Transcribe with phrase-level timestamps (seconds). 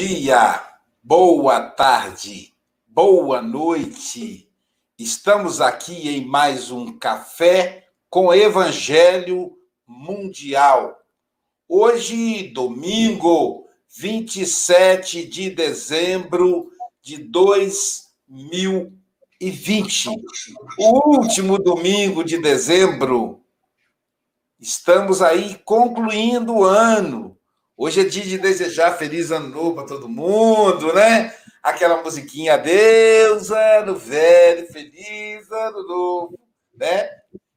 [0.00, 0.64] dia,
[1.02, 2.54] boa tarde,
[2.86, 4.48] boa noite.
[4.98, 10.98] Estamos aqui em mais um café com Evangelho Mundial.
[11.68, 16.72] Hoje, domingo, 27 de dezembro
[17.02, 20.08] de 2020.
[20.78, 23.44] O último domingo de dezembro.
[24.58, 27.29] Estamos aí concluindo o ano
[27.82, 31.34] Hoje é dia de desejar feliz ano novo para todo mundo, né?
[31.62, 36.38] Aquela musiquinha, Deus, ano velho, feliz ano novo,
[36.76, 37.08] né?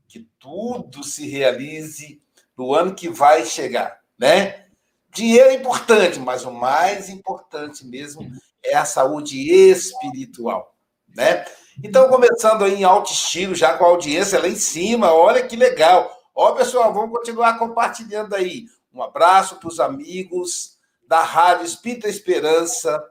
[0.08, 2.22] Que tudo se realize
[2.58, 4.68] no ano que vai chegar, né?
[5.14, 8.26] Dinheiro é importante, mas o mais importante mesmo
[8.64, 10.74] é a saúde espiritual,
[11.14, 11.44] né?
[11.84, 15.58] Então, começando aí em alto estilo, já com a audiência lá em cima, olha que
[15.58, 16.10] legal.
[16.34, 18.68] Ó, pessoal, vamos continuar compartilhando aí.
[18.94, 20.78] Um abraço para os amigos
[21.08, 23.04] da Rádio Espírita Esperança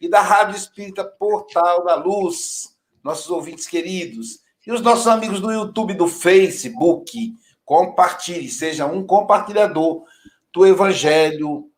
[0.00, 4.40] e da Rádio Espírita Portal da Luz, nossos ouvintes queridos.
[4.66, 7.34] E os nossos amigos do YouTube, do Facebook.
[7.64, 10.04] Compartilhe, seja um compartilhador
[10.52, 11.70] do Evangelho,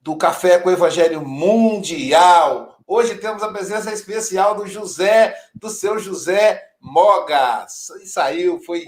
[0.00, 2.78] do Café com o Evangelho Mundial.
[2.86, 7.90] Hoje temos a presença especial do José, do seu José Mogas.
[8.02, 8.84] E saiu, foi,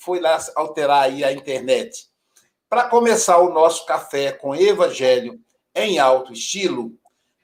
[0.00, 2.11] foi lá alterar aí a internet.
[2.72, 5.38] Para começar o nosso café com evangelho
[5.74, 6.92] em alto estilo,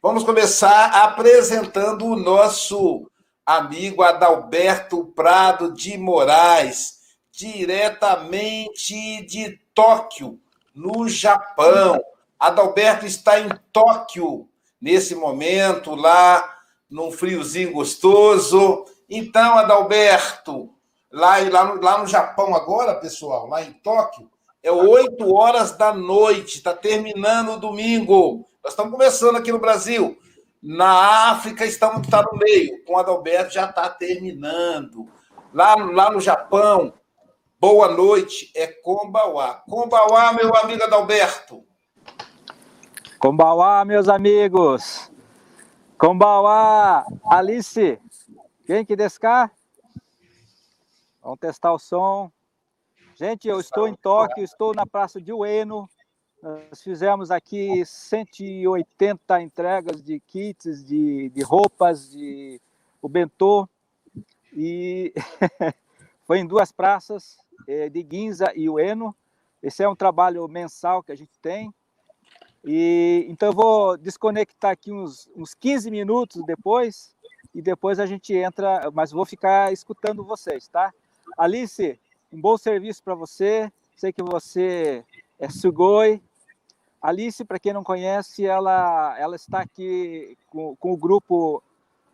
[0.01, 3.07] vamos começar apresentando o nosso
[3.45, 6.95] amigo Adalberto Prado de Moraes,
[7.31, 10.41] diretamente de Tóquio,
[10.75, 12.03] no Japão.
[12.41, 14.49] Adalberto está em Tóquio
[14.81, 16.57] nesse momento, lá
[16.89, 18.87] num friozinho gostoso.
[19.11, 20.75] Então, Adalberto,
[21.13, 24.31] lá, lá, no, lá no Japão agora, pessoal, lá em Tóquio,
[24.69, 28.47] é 8 horas da noite, está terminando o domingo.
[28.63, 30.19] Nós estamos começando aqui no Brasil.
[30.63, 32.85] Na África estamos tá no meio.
[32.85, 35.09] Com Adalberto já está terminando.
[35.55, 36.93] Lá, lá no Japão,
[37.59, 39.63] boa noite, é Kombawa.
[39.67, 41.65] Kombawa, meu amigo Adalberto.
[43.19, 45.11] Kombawa, meus amigos.
[45.97, 47.99] Kombawa, Alice.
[48.67, 49.51] Quem que descar?
[51.23, 52.31] Vamos testar o som.
[53.21, 55.91] Gente, eu estou em Tóquio, estou na Praça de Ueno.
[56.41, 62.61] Nós fizemos aqui 180 entregas de kits, de, de roupas, de
[63.03, 63.69] o bentô.
[64.53, 65.13] E
[66.29, 69.13] foi em duas praças, é, de Ginza e Ueno.
[69.61, 71.75] Esse é um trabalho mensal que a gente tem.
[72.65, 77.17] E então eu vou desconectar aqui uns, uns 15 minutos depois
[77.53, 80.95] e depois a gente entra, mas vou ficar escutando vocês, tá?
[81.37, 81.99] Alice,
[82.33, 83.71] um bom serviço para você.
[83.97, 85.05] Sei que você
[85.39, 86.23] é Sugoi.
[87.01, 91.63] Alice, para quem não conhece, ela, ela está aqui com, com o grupo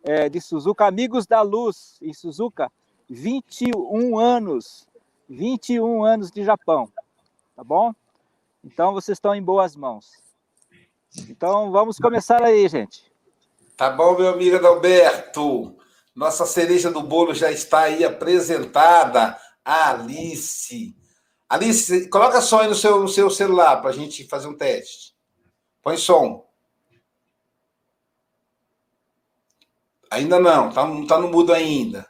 [0.03, 2.71] é, de Suzuka, Amigos da Luz, em Suzuka,
[3.09, 4.87] 21 anos.
[5.27, 6.87] 21 anos de Japão,
[7.55, 7.93] tá bom?
[8.63, 10.11] Então vocês estão em boas mãos.
[11.29, 13.11] Então vamos começar aí, gente.
[13.75, 15.75] Tá bom, meu amigo Adalberto.
[16.15, 19.37] Nossa cereja do bolo já está aí apresentada.
[19.65, 20.95] Alice.
[21.49, 25.15] Alice, coloca som aí no seu, no seu celular para a gente fazer um teste.
[25.81, 26.45] Põe som.
[30.11, 32.07] Ainda não, tá, tá no mudo ainda.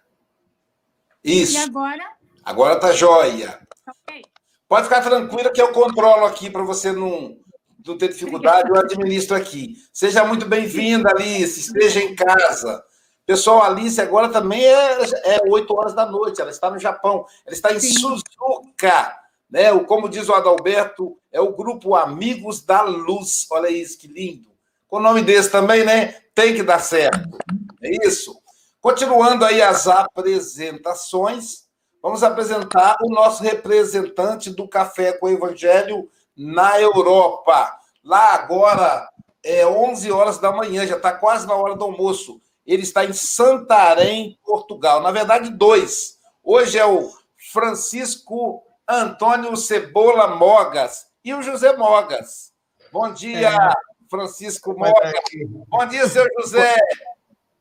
[1.24, 1.58] Isso.
[1.58, 2.04] E agora?
[2.44, 3.60] Agora tá jóia.
[4.08, 4.22] Okay.
[4.68, 7.38] Pode ficar tranquila que eu controlo aqui para você não,
[7.86, 9.76] não ter dificuldade, eu administro aqui.
[9.92, 11.60] Seja muito bem-vinda, Alice.
[11.60, 12.84] Esteja em casa.
[13.26, 17.26] Pessoal, a Alice agora também é, é 8 horas da noite, ela está no Japão,
[17.44, 17.94] ela está em Sim.
[17.94, 19.20] Suzuka,
[19.50, 19.72] né?
[19.72, 23.48] O, como diz o Adalberto, é o grupo Amigos da Luz.
[23.50, 24.50] Olha isso, que lindo.
[24.88, 26.14] Com o nome desse também, né?
[26.36, 27.38] Tem que dar certo.
[27.82, 28.40] É isso.
[28.80, 31.66] Continuando aí as apresentações,
[32.04, 36.08] vamos apresentar o nosso representante do Café com o Evangelho
[36.38, 37.76] na Europa.
[38.04, 39.10] Lá agora
[39.44, 43.14] é 11 horas da manhã, já está quase na hora do almoço ele está em
[43.14, 45.02] Santarém, Portugal.
[45.02, 46.18] Na verdade, dois.
[46.44, 47.10] Hoje é o
[47.52, 52.52] Francisco Antônio Cebola Mogas e o José Mogas.
[52.92, 53.74] Bom dia, é.
[54.10, 55.14] Francisco Mogas.
[55.68, 56.76] Bom dia, seu José.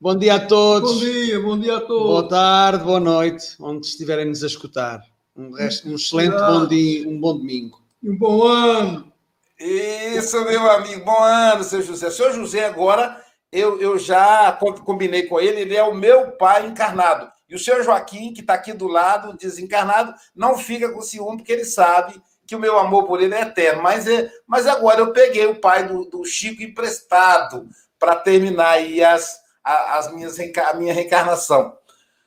[0.00, 0.92] Bom dia a todos.
[0.92, 2.06] Bom dia, bom dia a todos.
[2.06, 5.02] Boa tarde, boa noite, onde estiverem nos a escutar.
[5.36, 7.82] Um, resto, um excelente bom dia, um bom domingo.
[8.02, 9.12] E um bom ano.
[9.58, 11.04] Isso, meu amigo.
[11.04, 12.10] Bom ano, seu José.
[12.10, 13.23] Seu José agora
[13.54, 17.30] eu, eu já combinei com ele, ele é o meu pai encarnado.
[17.48, 21.52] E o senhor Joaquim, que está aqui do lado, desencarnado, não fica com ciúme, porque
[21.52, 23.80] ele sabe que o meu amor por ele é eterno.
[23.80, 29.04] Mas, é, mas agora eu peguei o pai do, do Chico emprestado para terminar aí
[29.04, 31.78] as, as minhas, a minha reencarnação.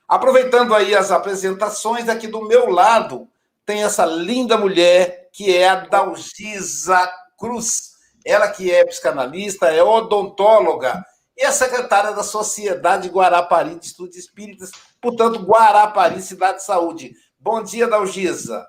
[0.08, 3.28] Aproveitando aí as apresentações, aqui do meu lado
[3.66, 7.98] tem essa linda mulher que é a Dalgisa Cruz.
[8.26, 11.04] Ela que é psicanalista, é odontóloga
[11.38, 17.14] e é secretária da Sociedade Guarapari de Estudos Espíritas, portanto, Guarapari, Cidade de Saúde.
[17.40, 18.68] Bom dia, Dalgisa.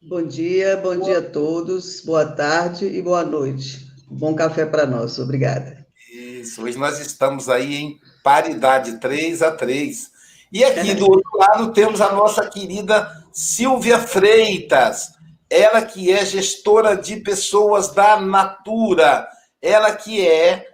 [0.00, 3.86] Bom dia, bom dia a todos, boa tarde e boa noite.
[4.08, 5.86] Bom café para nós, obrigada.
[6.10, 10.10] Isso, hoje nós estamos aí em paridade 3 a 3.
[10.52, 15.10] E aqui do outro lado temos a nossa querida Silvia Freitas,
[15.50, 19.28] ela que é gestora de pessoas da Natura,
[19.60, 20.66] ela que é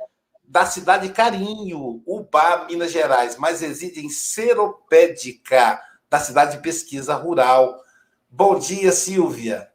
[0.52, 7.82] da cidade Carinho, Ubá, Minas Gerais, mas reside em Seropédica, da cidade de pesquisa rural.
[8.28, 9.70] Bom dia, Silvia.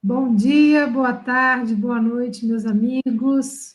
[0.00, 3.74] Bom dia, boa tarde, boa noite, meus amigos.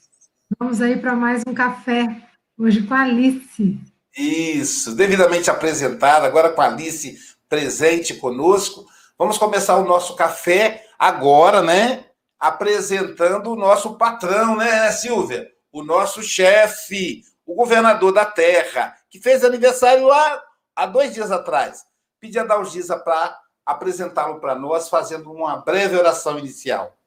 [0.57, 2.23] Vamos aí para mais um café,
[2.57, 3.77] hoje com a Alice.
[4.17, 7.17] Isso, devidamente apresentada, agora com a Alice
[7.50, 8.85] presente conosco.
[9.19, 12.05] Vamos começar o nosso café agora, né?
[12.39, 15.56] Apresentando o nosso patrão, né, Silvia?
[15.71, 20.43] O nosso chefe, o governador da terra, que fez aniversário há,
[20.75, 21.85] há dois dias atrás.
[22.19, 26.97] Pedi a Dalgisa para apresentá-lo para nós, fazendo uma breve oração inicial.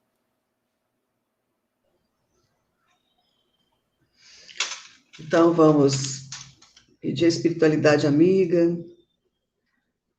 [5.18, 6.28] Então vamos
[7.00, 8.76] pedir a espiritualidade amiga,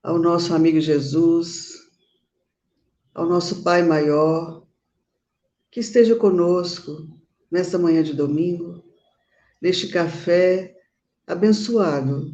[0.03, 1.73] ao nosso amigo Jesus,
[3.13, 4.63] ao nosso Pai maior,
[5.69, 7.07] que esteja conosco
[7.51, 8.83] nesta manhã de domingo,
[9.61, 10.73] neste café
[11.27, 12.31] abençoado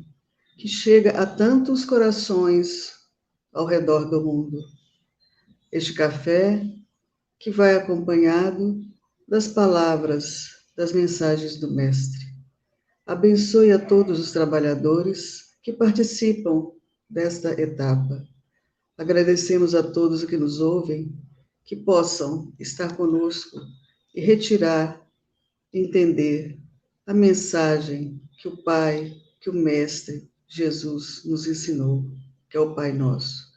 [0.57, 2.93] que chega a tantos corações
[3.51, 4.59] ao redor do mundo.
[5.71, 6.63] Este café
[7.39, 8.81] que vai acompanhado
[9.27, 12.25] das palavras, das mensagens do Mestre.
[13.05, 16.71] Abençoe a todos os trabalhadores que participam
[17.09, 18.23] desta etapa.
[18.97, 21.13] Agradecemos a todos que nos ouvem,
[21.63, 23.59] que possam estar conosco
[24.15, 25.06] e retirar,
[25.77, 26.59] entender
[27.05, 32.05] a mensagem que o Pai, que o Mestre Jesus nos ensinou,
[32.49, 33.47] que é o Pai Nosso.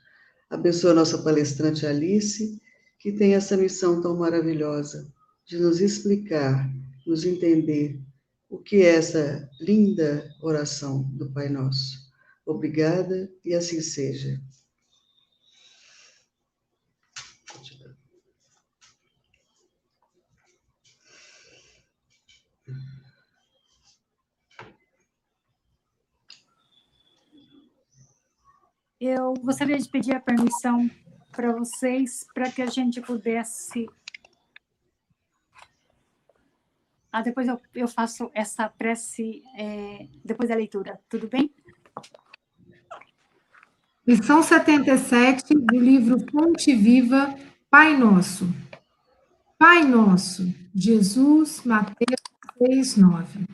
[0.49, 2.61] Abençoa a nossa palestrante Alice,
[2.99, 5.13] que tem essa missão tão maravilhosa
[5.47, 6.69] de nos explicar,
[7.07, 8.01] nos entender
[8.49, 12.11] o que é essa linda oração do Pai Nosso.
[12.45, 14.41] Obrigada e assim seja.
[29.01, 30.91] Eu gostaria de pedir a permissão
[31.33, 33.89] para vocês para que a gente pudesse
[37.13, 41.51] Ah, depois eu, eu faço essa prece é, depois da leitura, tudo bem?
[44.07, 47.35] Lição 77 do livro Fonte Viva,
[47.69, 48.49] Pai Nosso.
[49.59, 52.21] Pai Nosso, Jesus, Mateus
[52.59, 53.50] 6, 9.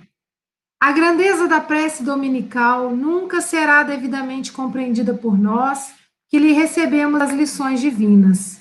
[0.78, 5.94] A grandeza da prece dominical nunca será devidamente compreendida por nós
[6.28, 8.60] que lhe recebemos as lições divinas.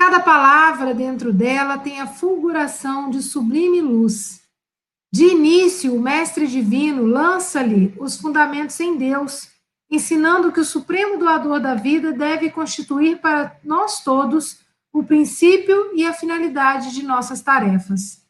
[0.00, 4.40] Cada palavra dentro dela tem a fulguração de sublime luz.
[5.12, 9.48] De início, o Mestre Divino lança-lhe os fundamentos em Deus,
[9.90, 16.06] ensinando que o Supremo Doador da vida deve constituir para nós todos o princípio e
[16.06, 18.21] a finalidade de nossas tarefas.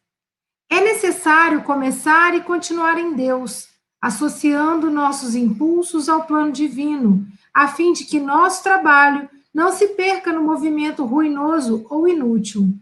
[0.73, 3.69] É necessário começar e continuar em Deus,
[4.01, 10.33] associando nossos impulsos ao plano divino, a fim de que nosso trabalho não se perca
[10.33, 12.73] no movimento ruinoso ou inútil.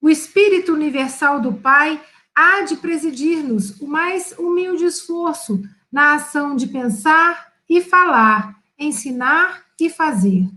[0.00, 2.00] O Espírito Universal do Pai
[2.32, 9.90] há de presidir-nos o mais humilde esforço na ação de pensar e falar, ensinar e
[9.90, 10.48] fazer.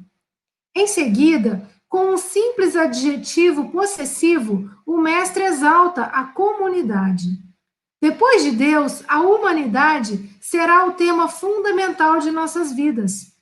[0.76, 7.28] Em seguida, com um simples adjetivo possessivo, o mestre exalta a comunidade.
[8.00, 13.36] Depois de Deus, a humanidade será o tema fundamental de nossas vidas.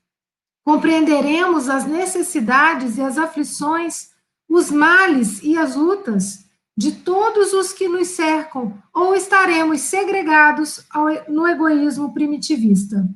[0.64, 4.12] Compreenderemos as necessidades e as aflições,
[4.50, 10.86] os males e as lutas de todos os que nos cercam, ou estaremos segregados
[11.28, 13.08] no egoísmo primitivista.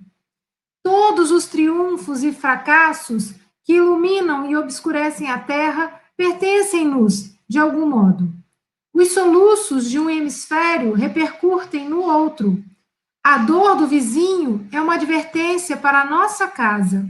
[0.83, 3.35] Todos os triunfos e fracassos
[3.71, 8.29] que iluminam e obscurecem a terra pertencem-nos, de algum modo.
[8.93, 12.61] Os soluços de um hemisfério repercutem no outro.
[13.23, 17.07] A dor do vizinho é uma advertência para a nossa casa.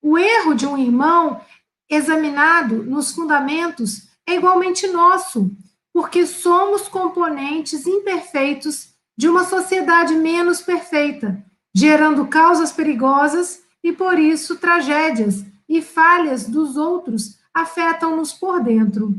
[0.00, 1.42] O erro de um irmão
[1.86, 5.50] examinado nos fundamentos, é igualmente nosso,
[5.92, 14.56] porque somos componentes imperfeitos de uma sociedade menos perfeita, gerando causas perigosas e, por isso,
[14.56, 19.14] tragédias e falhas dos outros afetam-nos por dentro.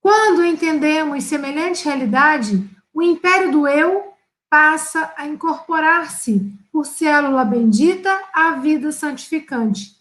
[0.00, 4.14] Quando entendemos semelhante realidade, o império do eu
[4.48, 9.94] passa a incorporar-se por célula bendita à vida santificante.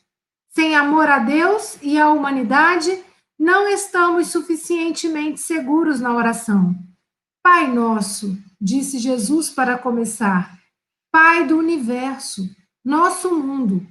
[0.50, 3.04] Sem amor a Deus e à humanidade,
[3.38, 6.74] não estamos suficientemente seguros na oração.
[7.44, 10.58] Pai nosso, disse Jesus para começar,
[11.12, 12.50] Pai do universo,
[12.84, 13.86] nosso mundo.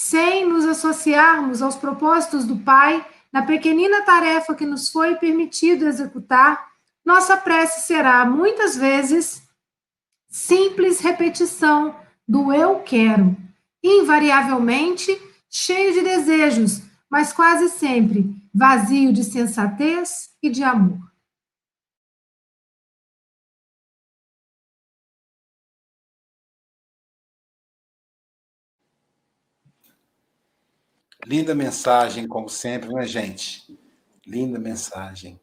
[0.00, 6.68] Sem nos associarmos aos propósitos do Pai, na pequenina tarefa que nos foi permitido executar,
[7.04, 9.42] nossa prece será, muitas vezes,
[10.28, 11.96] simples repetição
[12.28, 13.36] do eu quero,
[13.82, 18.24] invariavelmente cheio de desejos, mas quase sempre
[18.54, 21.07] vazio de sensatez e de amor.
[31.28, 33.62] Linda mensagem, como sempre, né, gente?
[34.26, 35.38] Linda mensagem.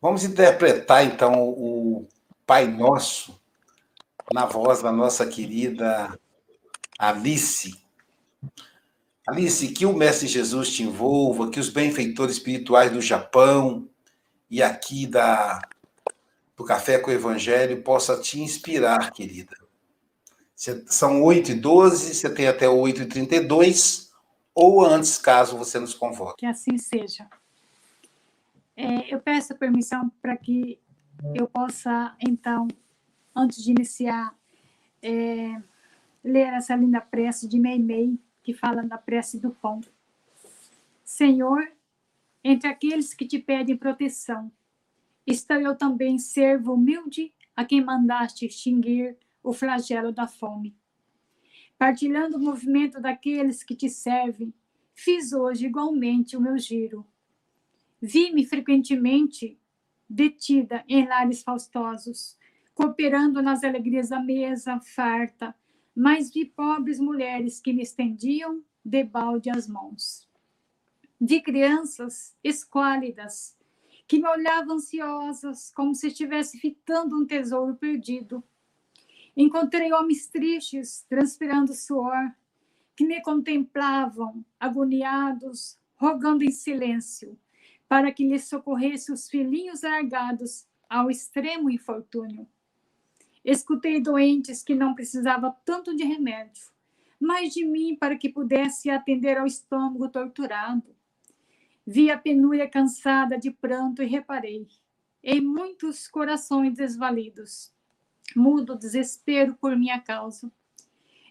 [0.00, 2.06] Vamos interpretar, então, o
[2.46, 3.36] Pai Nosso
[4.32, 6.16] na voz da nossa querida
[6.96, 7.74] Alice.
[9.26, 13.88] Alice, que o Mestre Jesus te envolva, que os benfeitores espirituais do Japão
[14.48, 15.60] e aqui da
[16.56, 19.56] do Café com o Evangelho possa te inspirar, querida.
[20.86, 24.09] São 8 e 12, você tem até 8 e 32
[24.54, 26.38] ou antes, caso você nos convoque.
[26.38, 27.28] Que assim seja.
[28.76, 30.78] É, eu peço permissão para que
[31.34, 32.66] eu possa, então,
[33.34, 34.34] antes de iniciar,
[35.02, 35.60] é,
[36.24, 39.80] ler essa linda prece de Meimei, que fala da prece do pão.
[41.04, 41.70] Senhor,
[42.42, 44.50] entre aqueles que te pedem proteção,
[45.26, 50.74] estou eu também servo humilde a quem mandaste extinguir o flagelo da fome.
[51.80, 54.52] Partilhando o movimento daqueles que te servem,
[54.92, 57.06] fiz hoje igualmente o meu giro.
[58.02, 59.58] Vi-me frequentemente
[60.06, 62.36] detida em lares faustosos,
[62.74, 65.56] cooperando nas alegrias da mesa farta,
[65.96, 70.28] mas vi pobres mulheres que me estendiam debalde as mãos.
[71.18, 73.56] Vi crianças esquálidas
[74.06, 78.44] que me olhavam ansiosas, como se estivesse fitando um tesouro perdido,
[79.40, 82.30] Encontrei homens tristes, transpirando suor,
[82.94, 87.38] que me contemplavam, agoniados, rogando em silêncio,
[87.88, 92.46] para que lhes socorresse os filhinhos largados ao extremo infortúnio.
[93.42, 96.70] Escutei doentes que não precisavam tanto de remédio,
[97.18, 100.94] mas de mim para que pudesse atender ao estômago torturado.
[101.86, 104.68] Vi a penúria cansada de pranto e reparei
[105.24, 107.72] em muitos corações desvalidos
[108.36, 110.50] mudo desespero por minha causa.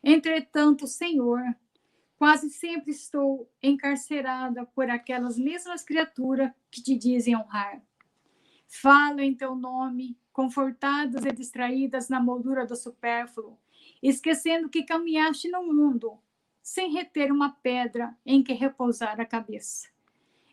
[0.03, 1.41] Entretanto, Senhor,
[2.17, 7.81] quase sempre estou encarcerada por aquelas mesmas criaturas que te dizem honrar.
[8.67, 13.57] Falo em teu nome, confortadas e distraídas na moldura do supérfluo,
[14.01, 16.19] esquecendo que caminhaste no mundo
[16.61, 19.89] sem reter uma pedra em que repousar a cabeça.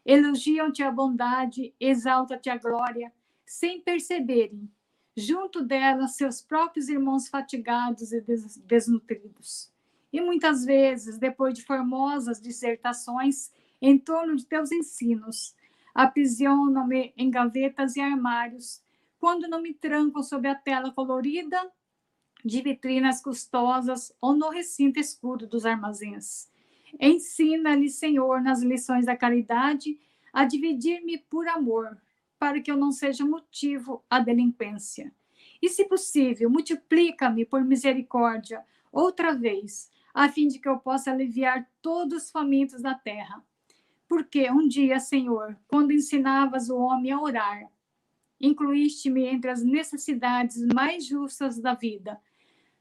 [0.04, 3.12] Elogiam-te a bondade, exalta-te a glória,
[3.44, 4.70] sem perceberem
[5.16, 8.22] junto dela seus próprios irmãos fatigados e
[8.64, 9.72] desnutridos.
[10.12, 15.54] E muitas vezes, depois de formosas dissertações em torno de teus ensinos,
[15.94, 18.82] aprisionam-me em gavetas e armários,
[19.18, 21.58] quando não me trancam sob a tela colorida
[22.44, 26.48] de vitrinas custosas ou no recinto escuro dos armazéns.
[27.00, 29.98] Ensina-lhe, Senhor, nas lições da caridade,
[30.32, 31.96] a dividir-me por amor,
[32.46, 35.12] para que eu não seja motivo à delinquência.
[35.60, 41.68] E, se possível, multiplica-me por misericórdia outra vez, a fim de que eu possa aliviar
[41.82, 43.44] todos os famintos da terra.
[44.08, 47.68] Porque um dia, Senhor, quando ensinavas o homem a orar,
[48.40, 52.16] incluíste-me entre as necessidades mais justas da vida,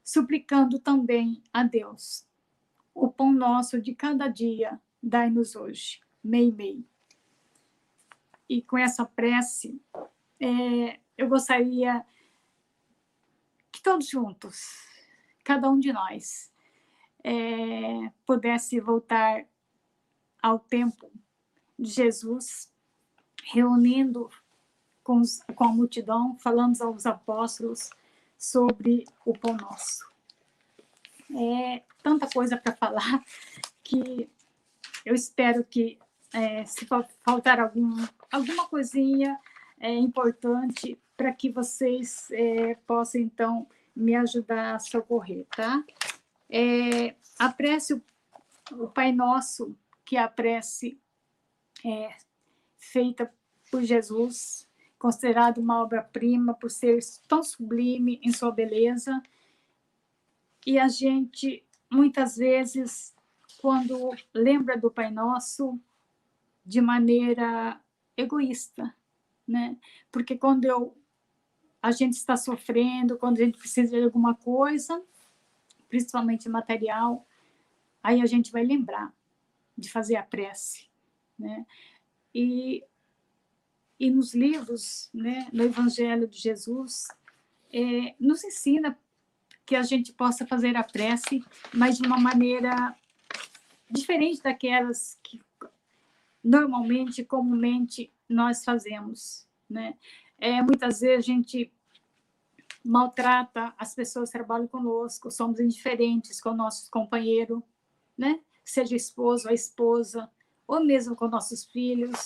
[0.04, 2.24] suplicando também a Deus.
[2.94, 5.98] O pão nosso de cada dia, dai-nos hoje.
[6.22, 6.86] Mei, mei
[8.48, 9.80] e com essa prece,
[10.40, 12.04] é, eu gostaria
[13.72, 14.86] que todos juntos,
[15.44, 16.50] cada um de nós,
[17.24, 19.44] é, pudesse voltar
[20.42, 21.10] ao tempo
[21.78, 22.72] de Jesus,
[23.44, 24.30] reunindo
[25.02, 27.90] com, os, com a multidão, falando aos apóstolos
[28.38, 30.08] sobre o pão nosso.
[31.34, 33.24] É tanta coisa para falar
[33.82, 34.30] que
[35.04, 35.98] eu espero que
[36.32, 36.86] é, se
[37.24, 39.38] faltar algum, alguma coisinha
[39.78, 45.82] é, importante para que vocês é, possam, então, me ajudar a socorrer, tá?
[46.48, 48.02] É, a prece,
[48.72, 51.00] o, Pai Nosso, que é a prece
[51.84, 52.14] é,
[52.78, 53.32] feita
[53.70, 54.68] por Jesus,
[54.98, 59.22] considerado uma obra-prima por ser tão sublime em sua beleza,
[60.66, 63.14] e a gente, muitas vezes,
[63.60, 65.80] quando lembra do Pai Nosso,
[66.64, 67.80] de maneira
[68.16, 68.94] egoísta,
[69.46, 69.76] né?
[70.10, 70.96] Porque quando eu
[71.82, 75.00] a gente está sofrendo, quando a gente precisa de alguma coisa,
[75.88, 77.24] principalmente material,
[78.02, 79.14] aí a gente vai lembrar
[79.78, 80.88] de fazer a prece,
[81.38, 81.64] né?
[82.34, 82.82] E,
[84.00, 87.06] e nos livros, né, no Evangelho de Jesus,
[87.72, 88.98] é, nos ensina
[89.64, 92.96] que a gente possa fazer a prece, mas de uma maneira
[93.90, 95.40] diferente daquelas que
[96.46, 99.96] normalmente, comumente, nós fazemos, né?
[100.38, 101.72] É, muitas vezes a gente
[102.84, 107.60] maltrata as pessoas que trabalham conosco, somos indiferentes com nossos companheiros,
[108.16, 108.38] né?
[108.64, 110.30] Seja esposo ou esposa,
[110.68, 112.16] ou mesmo com nossos filhos,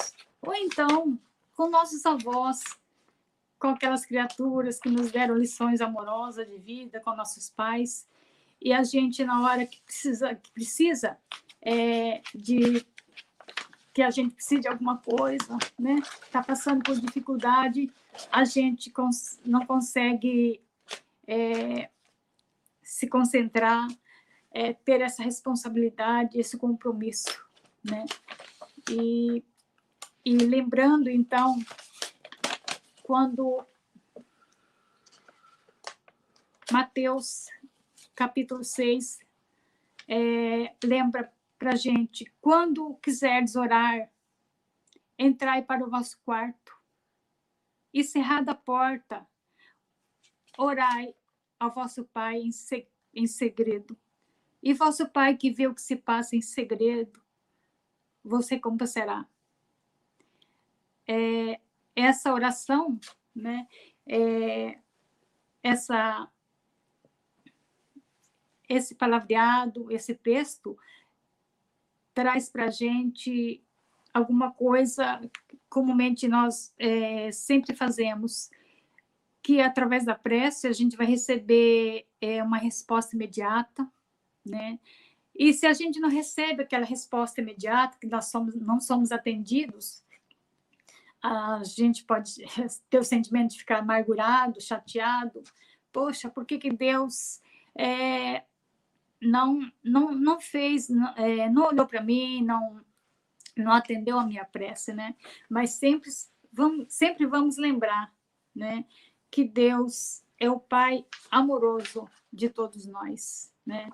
[0.42, 1.18] ou então
[1.54, 2.60] com nossos avós,
[3.58, 8.06] com aquelas criaturas que nos deram lições amorosas de vida, com nossos pais.
[8.60, 11.18] E a gente, na hora que precisa, que precisa
[11.62, 12.80] é, de
[13.92, 15.97] que a gente precisa de alguma coisa, né?
[16.23, 17.90] Está passando por dificuldade,
[18.30, 20.61] a gente cons não consegue
[21.26, 21.90] é,
[22.82, 23.88] se concentrar,
[24.52, 27.44] é, ter essa responsabilidade, esse compromisso,
[27.82, 28.04] né?
[28.88, 29.45] E,
[30.25, 31.58] e lembrando, então,
[33.02, 33.64] quando
[36.71, 37.49] Mateus,
[38.14, 39.19] capítulo 6,
[40.06, 44.10] é, lembra para a gente: quando quiserdes orar,
[45.18, 46.75] entrai para o vosso quarto
[47.92, 49.28] e cerrada a porta,
[50.56, 51.14] orai
[51.58, 53.96] ao vosso Pai em, se, em segredo.
[54.62, 57.23] E vosso Pai que vê o que se passa em segredo,
[58.25, 59.26] você compensará.
[61.06, 61.60] É,
[61.94, 62.99] essa oração,
[63.34, 63.68] né,
[64.06, 64.78] é,
[65.62, 66.30] essa,
[68.66, 70.78] esse palavreado, esse texto,
[72.21, 73.65] traz para a gente
[74.13, 75.19] alguma coisa,
[75.71, 78.50] comumente nós é, sempre fazemos,
[79.43, 83.91] que através da prece a gente vai receber é, uma resposta imediata,
[84.45, 84.78] né?
[85.35, 90.04] E se a gente não recebe aquela resposta imediata, que nós somos, não somos atendidos,
[91.23, 92.35] a gente pode
[92.91, 95.43] ter o sentimento de ficar amargurado, chateado.
[95.91, 97.41] Poxa, por que, que Deus
[97.75, 98.45] é,
[99.21, 102.80] não, não, não fez, não, é, não olhou para mim, não,
[103.56, 105.15] não atendeu a minha prece, né?
[105.49, 106.11] Mas sempre
[106.52, 108.13] vamos, sempre vamos lembrar,
[108.54, 108.85] né?
[109.30, 113.91] Que Deus é o Pai amoroso de todos nós, né?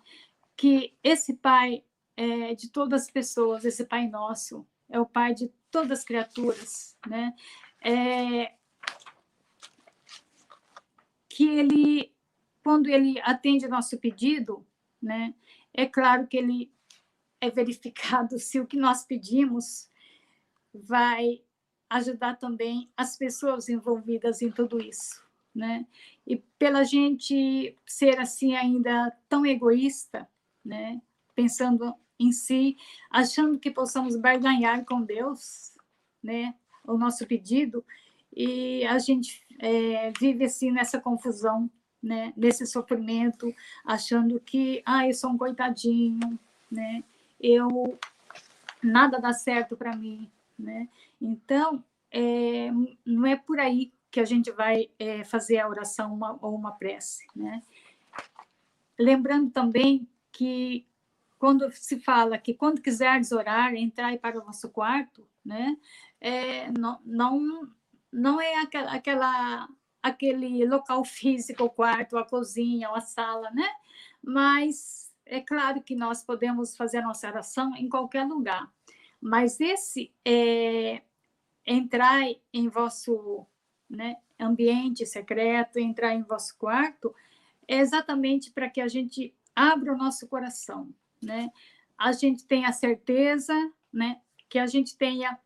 [0.56, 1.84] Que esse Pai
[2.16, 6.96] é de todas as pessoas, esse Pai nosso, é o Pai de todas as criaturas,
[7.06, 7.34] né?
[7.84, 8.54] É,
[11.28, 12.14] que ele,
[12.64, 14.66] quando ele atende nosso pedido,
[15.06, 15.32] né?
[15.72, 16.72] É claro que ele
[17.40, 19.88] é verificado se o que nós pedimos
[20.74, 21.40] vai
[21.88, 25.22] ajudar também as pessoas envolvidas em tudo isso,
[25.54, 25.86] né?
[26.26, 30.28] E pela gente ser assim ainda tão egoísta,
[30.64, 31.00] né?
[31.34, 32.76] Pensando em si,
[33.08, 35.72] achando que possamos barganhar com Deus,
[36.20, 36.54] né?
[36.84, 37.84] O nosso pedido
[38.34, 41.70] e a gente é, vive assim nessa confusão,
[42.06, 43.52] né, nesse sofrimento,
[43.84, 46.38] achando que, ah, eu sou um coitadinho,
[46.70, 47.02] né,
[47.40, 47.98] eu
[48.82, 50.88] nada dá certo para mim, né?
[51.20, 52.70] Então, é,
[53.04, 56.72] não é por aí que a gente vai é, fazer a oração uma, ou uma
[56.72, 57.62] prece, né?
[58.98, 60.86] Lembrando também que
[61.38, 65.76] quando se fala que quando quiseres orar, entrai para o nosso quarto, né?
[66.20, 67.68] É, não, não,
[68.12, 69.68] não é aquela, aquela
[70.06, 73.68] aquele local físico, o quarto, a cozinha, a sala, né?
[74.22, 78.70] Mas é claro que nós podemos fazer a nossa oração em qualquer lugar.
[79.20, 81.02] Mas esse é,
[81.66, 83.46] entrar em vosso
[83.88, 87.14] né, ambiente secreto, entrar em vosso quarto,
[87.66, 90.88] é exatamente para que a gente abra o nosso coração,
[91.20, 91.50] né?
[91.98, 93.54] A gente tenha certeza,
[93.92, 94.20] né?
[94.48, 95.38] Que a gente tenha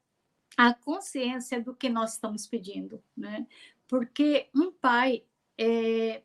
[0.56, 3.46] a consciência do que nós estamos pedindo, né?
[3.90, 5.24] Porque um pai,
[5.58, 6.22] é,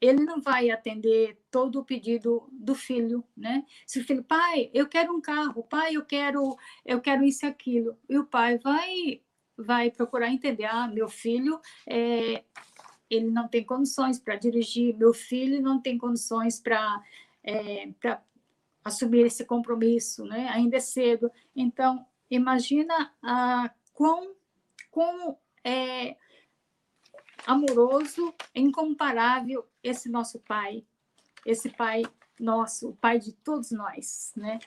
[0.00, 3.66] ele não vai atender todo o pedido do filho, né?
[3.84, 7.48] Se o filho, pai, eu quero um carro, pai, eu quero, eu quero isso e
[7.48, 9.20] aquilo, e o pai vai,
[9.58, 12.44] vai procurar entender, ah, meu filho, é,
[13.10, 17.02] ele não tem condições para dirigir, meu filho não tem condições para
[17.42, 17.88] é,
[18.84, 20.48] assumir esse compromisso, né?
[20.50, 21.28] Ainda é cedo.
[21.56, 24.32] Então, imagina a quão,
[24.92, 26.16] quão é,
[27.46, 30.84] amoroso, incomparável esse nosso Pai,
[31.44, 32.02] esse Pai
[32.38, 34.58] nosso, o Pai de todos nós, né?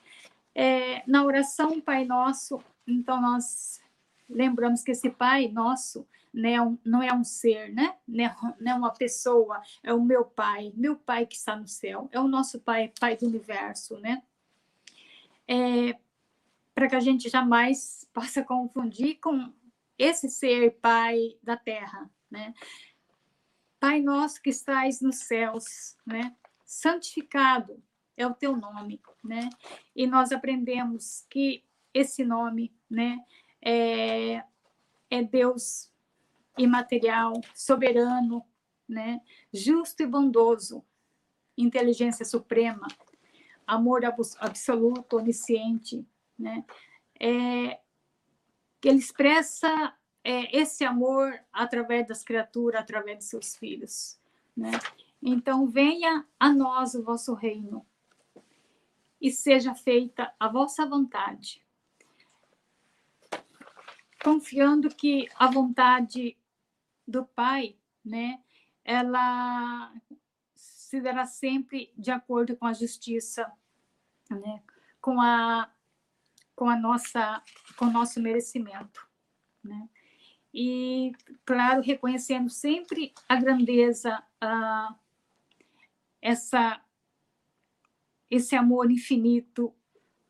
[0.54, 3.80] É, na oração Pai Nosso, então nós
[4.28, 6.06] lembramos que esse Pai nosso
[6.36, 7.96] é um, não é um ser, né?
[8.06, 11.68] Não é, não é uma pessoa, é o meu Pai, meu Pai que está no
[11.68, 14.22] céu, é o nosso Pai, Pai do universo, né?
[15.46, 15.96] É,
[16.74, 19.52] Para que a gente jamais possa confundir com
[19.98, 22.54] esse ser Pai da Terra, né?
[23.78, 26.34] Pai nosso que estás nos céus, né?
[26.64, 27.82] Santificado
[28.16, 29.50] é o teu nome, né?
[29.94, 33.24] E nós aprendemos que esse nome, né,
[33.62, 34.42] é,
[35.08, 35.90] é Deus
[36.58, 38.44] imaterial, soberano,
[38.88, 39.20] né,
[39.52, 40.84] justo e bondoso,
[41.56, 42.86] inteligência suprema,
[43.66, 44.02] amor
[44.40, 46.06] absoluto, onisciente,
[46.38, 46.64] né?
[47.20, 47.80] É,
[48.82, 54.18] ele expressa é, esse amor através das criaturas, através de seus filhos.
[54.56, 54.72] Né?
[55.22, 57.86] Então, venha a nós o vosso reino
[59.20, 61.62] e seja feita a vossa vontade.
[64.22, 66.36] Confiando que a vontade
[67.06, 68.42] do Pai, né,
[68.82, 69.92] ela
[70.54, 73.52] se dará sempre de acordo com a justiça,
[74.30, 74.62] né,
[75.00, 75.70] com a
[76.56, 77.42] com a nossa
[77.76, 79.06] com o nosso merecimento,
[79.62, 79.88] né?
[80.56, 81.10] E,
[81.44, 84.94] claro, reconhecendo sempre a grandeza, a,
[86.22, 86.80] essa,
[88.30, 89.74] esse amor infinito,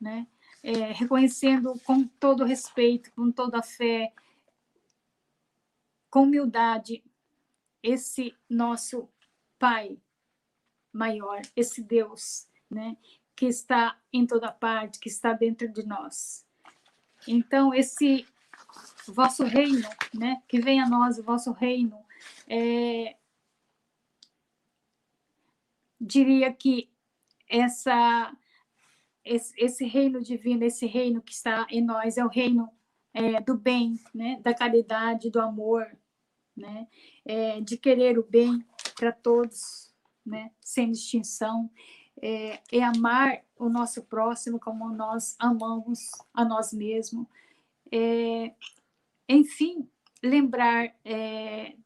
[0.01, 0.27] né?
[0.63, 4.15] É, reconhecendo com todo respeito, com toda fé,
[6.09, 7.05] com humildade,
[7.83, 9.07] esse nosso
[9.59, 9.99] Pai
[10.91, 12.97] maior, esse Deus, né?
[13.37, 16.47] Que está em toda parte, que está dentro de nós.
[17.29, 18.27] Então, esse
[19.13, 20.43] vosso reino, né?
[20.49, 21.99] Que venha a nós o vosso reino.
[22.49, 23.17] É,
[26.01, 26.91] diria que
[27.49, 28.35] essa
[29.25, 32.69] esse, esse, reino divino, esse reino que está em nós é o reino
[33.13, 34.39] é, do bem, né?
[34.43, 35.87] Da caridade, do amor,
[36.57, 36.87] né?
[37.25, 38.65] É, de querer o bem
[38.97, 39.93] para todos,
[40.25, 40.51] né?
[40.61, 41.71] Sem distinção.
[42.21, 47.27] É, é, amar o nosso próximo como nós amamos a nós mesmos.
[47.91, 48.53] É,
[49.29, 49.89] enfim,
[50.23, 51.77] lembrar é,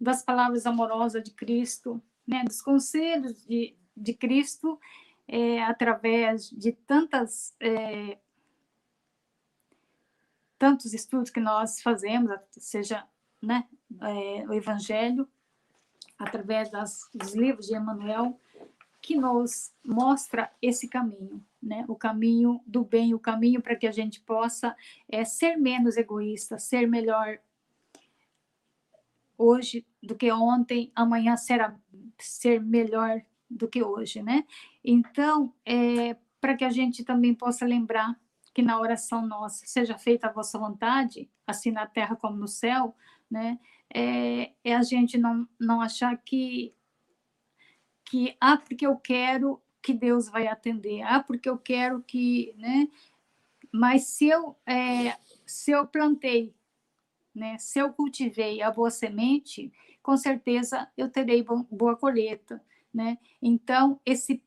[0.00, 4.78] das palavras amorosas de Cristo, né, dos conselhos de, de Cristo,
[5.26, 8.18] é, através de tantas é,
[10.58, 13.04] tantos estudos que nós fazemos, seja
[13.42, 13.66] né,
[14.00, 15.28] é, o Evangelho,
[16.16, 18.40] através das, dos livros de Emmanuel,
[19.00, 21.84] que nos mostra esse caminho, né?
[21.86, 24.76] O caminho do bem, o caminho para que a gente possa
[25.08, 27.38] é, ser menos egoísta, ser melhor
[29.38, 31.76] hoje do que ontem, amanhã será
[32.18, 34.44] ser melhor do que hoje, né?
[34.84, 38.18] Então, é, para que a gente também possa lembrar
[38.54, 42.94] que na oração nossa seja feita a vossa vontade, assim na terra como no céu,
[43.30, 43.58] né?
[43.94, 46.74] É, é a gente não, não achar que
[48.04, 52.88] que ah, porque eu quero que Deus vai atender, ah, porque eu quero que, né?
[53.72, 55.16] Mas se eu é,
[55.46, 56.54] se eu plantei,
[57.34, 57.58] né?
[57.58, 62.62] Se eu cultivei a boa semente, com certeza eu terei boa colheita,
[62.94, 63.18] né?
[63.40, 64.42] Então esse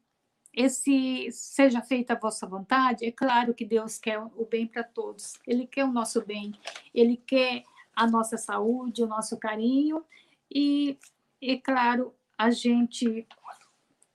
[0.53, 5.33] esse seja feita a vossa vontade, é claro que Deus quer o bem para todos.
[5.45, 6.53] Ele quer o nosso bem,
[6.93, 7.63] ele quer
[7.95, 10.05] a nossa saúde, o nosso carinho
[10.49, 10.97] e,
[11.41, 13.27] é claro, a gente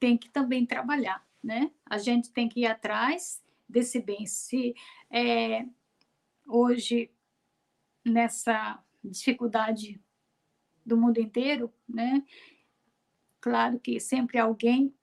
[0.01, 1.71] tem que também trabalhar, né?
[1.85, 4.27] A gente tem que ir atrás desse bem.
[4.27, 4.75] Se
[5.11, 5.65] é,
[6.47, 7.11] hoje,
[8.05, 10.01] nessa dificuldade
[10.85, 12.25] do mundo inteiro, né?
[13.41, 14.95] Claro que sempre alguém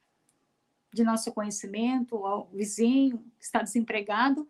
[0.94, 4.48] de nosso conhecimento, o vizinho está desempregado,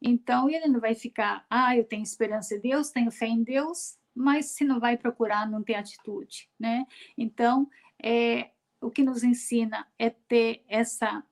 [0.00, 3.98] então ele não vai ficar, ah, eu tenho esperança em Deus, tenho fé em Deus,
[4.14, 6.86] mas se não vai procurar, não tem atitude, né?
[7.18, 7.68] Então,
[8.02, 11.24] é, o que nos ensina é ter essa,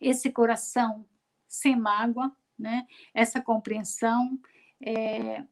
[0.00, 1.06] esse coração
[1.48, 2.86] sem mágoa, né?
[3.14, 4.38] essa compreensão,
[4.80, 5.44] é,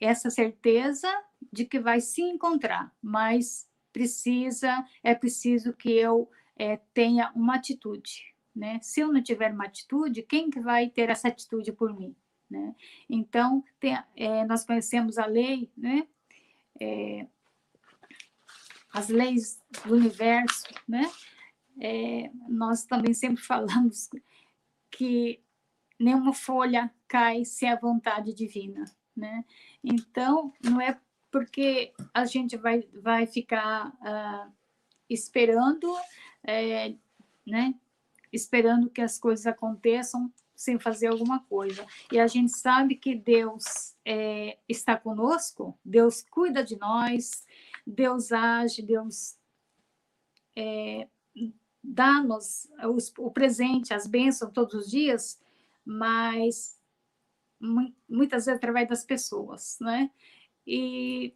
[0.00, 1.08] essa certeza
[1.52, 8.34] de que vai se encontrar, mas precisa, é preciso que eu é, tenha uma atitude,
[8.54, 8.78] né?
[8.82, 12.14] Se eu não tiver uma atitude, quem que vai ter essa atitude por mim,
[12.48, 12.74] né?
[13.08, 16.06] Então, tem, é, nós conhecemos a lei, né?
[16.78, 17.26] É,
[18.92, 21.10] as leis do universo, né?
[21.80, 24.08] É, nós também sempre falamos
[24.90, 25.40] que
[25.98, 28.84] nenhuma folha cai sem a vontade divina,
[29.16, 29.44] né?
[29.82, 30.98] Então, não é
[31.30, 34.52] porque a gente vai, vai ficar uh,
[35.08, 35.94] esperando,
[36.42, 36.94] é,
[37.46, 37.74] né?
[38.32, 41.86] Esperando que as coisas aconteçam sem fazer alguma coisa.
[42.12, 47.46] E a gente sabe que Deus é, está conosco, Deus cuida de nós,
[47.90, 49.36] Deus age, Deus
[50.56, 51.08] é,
[51.82, 52.68] dá-nos
[53.18, 55.40] o presente, as bênçãos todos os dias,
[55.84, 56.78] mas
[58.08, 60.10] muitas vezes através das pessoas, né?
[60.66, 61.34] E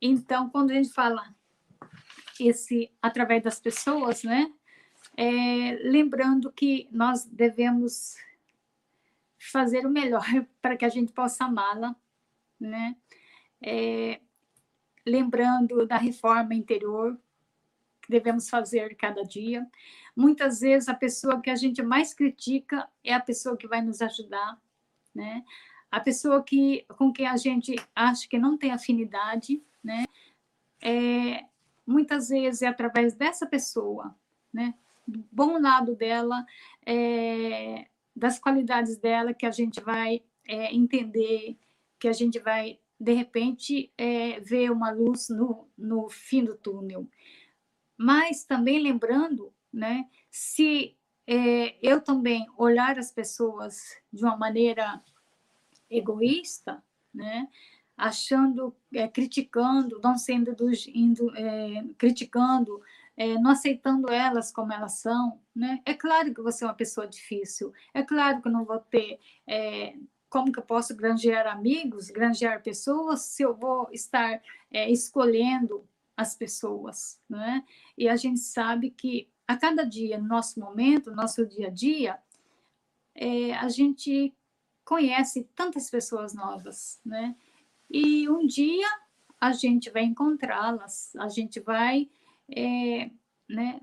[0.00, 1.34] então, quando a gente fala
[2.38, 4.52] esse através das pessoas, né?
[5.16, 8.16] É, lembrando que nós devemos
[9.38, 10.24] fazer o melhor
[10.60, 11.96] para que a gente possa amá-la,
[12.60, 12.96] né?
[13.62, 14.20] É,
[15.06, 17.18] lembrando da reforma interior
[18.02, 19.66] que devemos fazer cada dia.
[20.16, 24.02] Muitas vezes a pessoa que a gente mais critica é a pessoa que vai nos
[24.02, 24.58] ajudar,
[25.14, 25.44] né?
[25.90, 30.04] A pessoa que com quem a gente acha que não tem afinidade, né?
[30.82, 31.44] É,
[31.86, 34.14] muitas vezes é através dessa pessoa,
[34.52, 34.74] né?
[35.06, 36.44] Do bom lado dela,
[36.84, 41.56] é, das qualidades dela que a gente vai é, entender,
[41.98, 47.08] que a gente vai de repente é, ver uma luz no, no fim do túnel.
[47.96, 50.08] Mas também lembrando, né?
[50.30, 55.02] Se é, eu também olhar as pessoas de uma maneira
[55.90, 56.82] egoísta,
[57.12, 57.48] né?
[57.96, 60.54] achando, é, criticando, não sendo
[60.94, 62.82] indo, é, criticando,
[63.16, 65.80] é, não aceitando elas como elas são, né?
[65.84, 69.18] É claro que você é uma pessoa difícil, é claro que eu não vou ter,
[69.46, 69.96] é,
[70.28, 76.34] como que eu posso granjear amigos, granjear pessoas, se eu vou estar é, escolhendo as
[76.34, 77.64] pessoas, né?
[77.96, 81.70] E a gente sabe que a cada dia, no nosso momento, no nosso dia a
[81.70, 82.18] dia,
[83.14, 84.34] é, a gente
[84.84, 87.36] conhece tantas pessoas novas, né?
[87.90, 88.86] E um dia
[89.40, 92.10] a gente vai encontrá-las, a gente vai,
[92.48, 93.10] é,
[93.48, 93.80] né,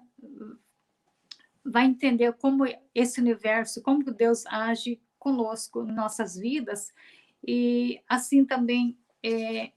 [1.63, 6.93] vai entender como esse universo, como Deus age conosco nossas vidas,
[7.45, 9.71] e assim também é,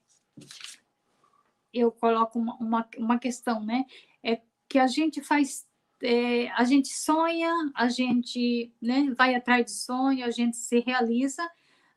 [1.73, 3.85] eu coloco uma, uma, uma, questão, né,
[4.23, 5.65] é que a gente faz
[6.03, 11.49] é, a gente sonha, a gente né, vai atrás de sonho, a gente se realiza,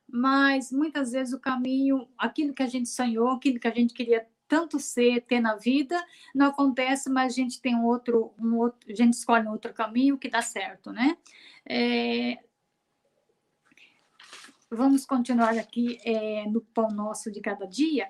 [0.07, 4.25] mas muitas vezes o caminho, aquilo que a gente sonhou, aquilo que a gente queria
[4.47, 6.01] tanto ser, ter na vida,
[6.33, 10.17] não acontece, mas a gente tem outro, um outro a gente escolhe um outro caminho
[10.17, 11.15] que dá certo, né?
[11.65, 12.39] É,
[14.69, 18.09] vamos continuar aqui é, no pão nosso de cada dia,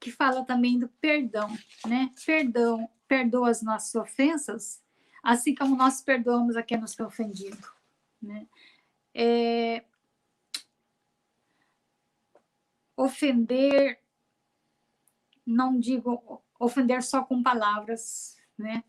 [0.00, 1.48] que fala também do perdão,
[1.86, 2.10] né?
[2.26, 4.82] Perdão, perdoa as nossas ofensas,
[5.22, 7.68] assim como nós perdoamos a quem nos tem ofendido.
[8.20, 8.46] Né?
[9.14, 9.84] É,
[12.96, 14.00] ofender,
[15.46, 18.82] não digo ofender só com palavras, né?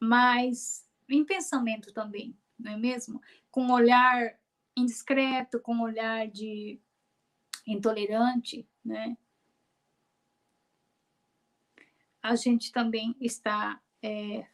[0.00, 3.20] mas em pensamento também, não é mesmo?
[3.50, 4.38] Com um olhar
[4.76, 6.80] indiscreto, com um olhar de
[7.66, 9.16] intolerante, né?
[12.22, 14.46] A gente também está é,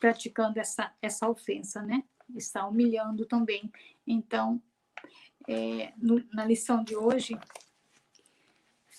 [0.00, 2.02] praticando essa, essa ofensa, né?
[2.34, 3.70] Está humilhando também.
[4.06, 4.62] Então,
[5.46, 7.38] é, no, na lição de hoje,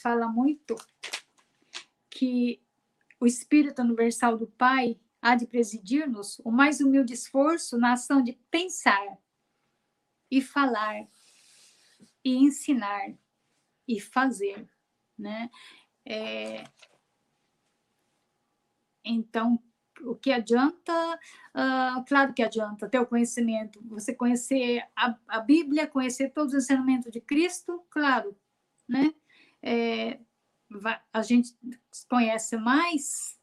[0.02, 0.76] fala muito
[2.10, 2.62] que
[3.20, 8.34] o Espírito Universal do Pai há de presidir-nos o mais humilde esforço na ação de
[8.50, 9.18] pensar
[10.32, 11.08] e falar
[12.24, 13.14] e ensinar
[13.88, 14.70] e fazer,
[15.18, 15.50] né?
[16.06, 16.64] É,
[19.04, 19.60] então,
[20.02, 21.20] o que adianta?
[21.54, 23.82] Uh, claro que adianta ter o conhecimento.
[23.88, 28.38] Você conhecer a, a Bíblia, conhecer todos os ensinamentos de Cristo, claro,
[28.88, 29.14] né?
[29.62, 30.20] É,
[31.12, 31.56] a gente
[32.08, 33.38] conhece mais,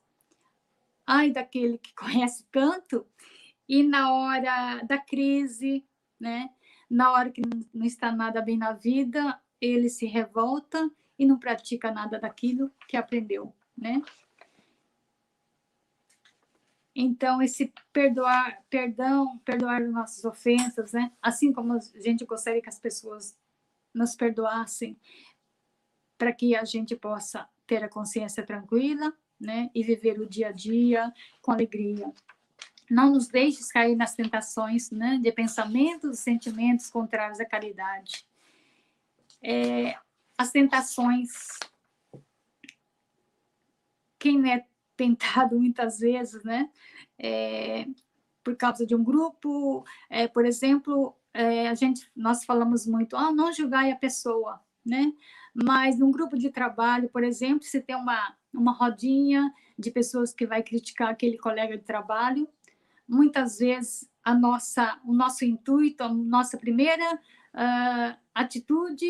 [1.07, 3.07] ai daquele que conhece tanto,
[3.69, 5.85] e na hora da crise,
[6.21, 6.49] né?
[6.89, 7.43] Na hora que
[7.75, 12.97] não está nada bem na vida, ele se revolta e não pratica nada daquilo que
[12.97, 14.03] aprendeu, né?
[16.99, 21.13] Então, esse perdoar, perdão, perdoar as nossas ofensas, né?
[21.21, 23.37] Assim como a gente gostaria que as pessoas
[23.93, 24.99] nos perdoassem,
[26.17, 29.71] para que a gente possa ter a consciência tranquila, né?
[29.75, 32.11] E viver o dia a dia com alegria.
[32.91, 35.19] Não nos deixes cair nas tentações, né?
[35.23, 38.27] De pensamentos e sentimentos contrários à caridade.
[39.43, 39.97] É,
[40.39, 41.31] as tentações.
[44.19, 44.65] Quem é
[44.97, 46.71] tentado muitas vezes, né?
[47.19, 47.87] É,
[48.43, 53.33] por causa de um grupo, é, por exemplo, é, a gente, nós falamos muito, ah,
[53.33, 55.13] não julgai a pessoa, né?
[55.53, 60.47] Mas num grupo de trabalho, por exemplo, se tem uma, uma rodinha de pessoas que
[60.47, 62.49] vai criticar aquele colega de trabalho,
[63.09, 69.07] muitas vezes a nossa, o nosso intuito, a nossa primeira uh, atitude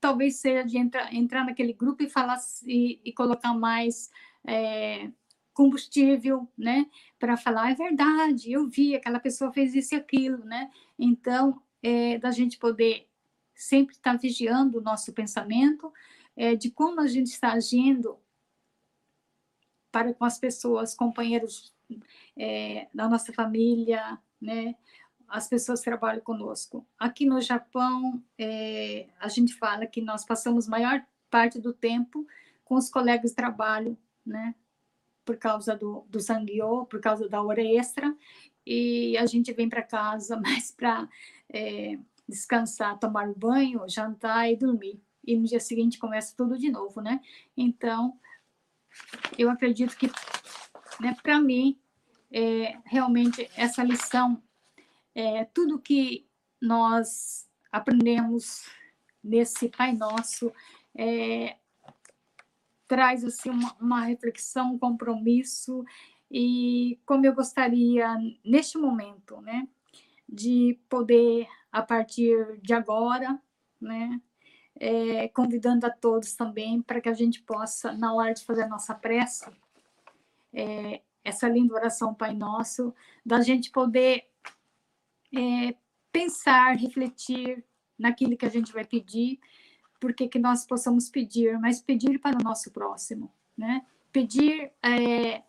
[0.00, 4.10] talvez seja de entrar, entrar naquele grupo e falar e, e colocar mais
[4.46, 5.10] é,
[5.52, 6.86] combustível, né,
[7.18, 10.70] para falar é verdade, eu vi aquela pessoa fez isso e aquilo, né?
[10.98, 13.08] Então, é, da gente poder
[13.54, 15.92] sempre estar tá vigiando o nosso pensamento,
[16.36, 18.18] é, de como a gente está agindo
[19.90, 21.74] para com as pessoas, companheiros
[22.36, 24.74] é, da nossa família, né?
[25.28, 26.86] As pessoas que trabalham conosco.
[26.98, 32.26] Aqui no Japão, é, a gente fala que nós passamos maior parte do tempo
[32.64, 34.54] com os colegas de trabalho, né?
[35.24, 38.16] Por causa do, do sangyo, por causa da hora extra,
[38.66, 41.08] e a gente vem para casa mais para
[41.48, 45.00] é, descansar, tomar banho, jantar e dormir.
[45.24, 47.20] E no dia seguinte começa tudo de novo, né?
[47.56, 48.18] Então,
[49.38, 50.10] eu acredito que,
[51.00, 51.78] né, para mim,
[52.30, 54.42] é, realmente essa lição,
[55.14, 56.26] é, tudo que
[56.60, 58.64] nós aprendemos
[59.22, 60.52] nesse Pai Nosso,
[60.94, 61.56] é,
[62.86, 65.84] traz assim uma, uma, reflexão, um compromisso
[66.30, 69.68] e como eu gostaria neste momento, né,
[70.28, 73.40] de poder a partir de agora,
[73.80, 74.20] né,
[74.78, 78.68] é, convidando a todos também para que a gente possa, na hora de fazer a
[78.68, 79.50] nossa prece,
[80.56, 84.26] é, essa linda oração Pai Nosso, da gente poder
[85.36, 85.76] é,
[86.10, 87.62] pensar, refletir
[87.98, 89.38] naquilo que a gente vai pedir,
[90.00, 93.84] porque que nós possamos pedir, mas pedir para o nosso próximo, né?
[94.10, 95.42] Pedir é,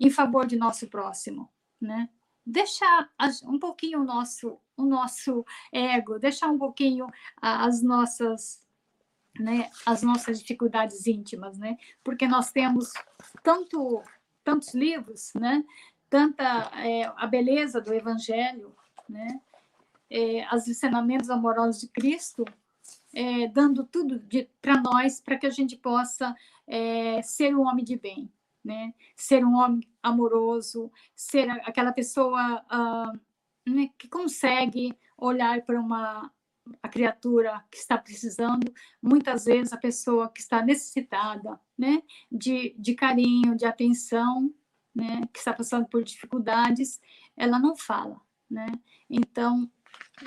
[0.00, 1.48] em favor de nosso próximo,
[1.80, 2.08] né?
[2.44, 3.10] Deixar
[3.44, 8.60] um pouquinho o nosso, o nosso ego, deixar um pouquinho as nossas,
[9.38, 11.76] né, as nossas dificuldades íntimas, né?
[12.02, 12.92] Porque nós temos
[13.42, 14.02] tanto,
[14.44, 15.64] tantos livros, né?
[16.10, 16.44] Tanta
[16.76, 18.74] é, a beleza do Evangelho,
[19.08, 19.40] né?
[20.10, 22.44] É, os ensinamentos amorosos de Cristo,
[23.14, 24.22] é, dando tudo
[24.60, 26.34] para nós, para que a gente possa
[26.66, 28.30] é, ser um homem de bem,
[28.64, 28.92] né?
[29.16, 33.18] Ser um homem amoroso, ser aquela pessoa uh,
[33.68, 36.30] né, que consegue olhar para uma
[36.82, 42.94] a criatura que está precisando, muitas vezes a pessoa que está necessitada, né, de, de
[42.94, 44.52] carinho, de atenção,
[44.94, 47.00] né, que está passando por dificuldades,
[47.36, 48.66] ela não fala, né?
[49.08, 49.70] Então,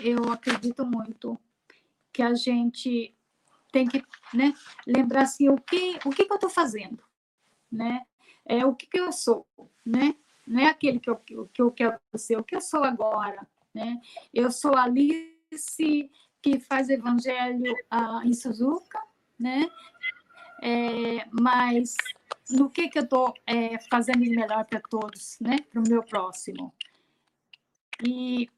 [0.02, 1.40] eu acredito muito
[2.14, 3.16] que a gente
[3.72, 4.54] tem que, né,
[4.86, 7.04] lembrar assim, o que, o que, que eu estou fazendo,
[7.72, 8.06] né?
[8.46, 9.48] é o que, que eu sou,
[9.86, 10.16] né?
[10.48, 14.00] Não é aquele que eu, que eu quero ser, o que eu sou agora, né?
[14.34, 19.00] Eu sou Alice que faz evangelho ah, em Suzuka,
[19.40, 19.70] né?
[20.62, 21.96] É, mas
[22.50, 25.58] no que que eu estou é, fazendo de melhor para todos, né?
[25.72, 26.74] Para o meu próximo.
[28.06, 28.50] E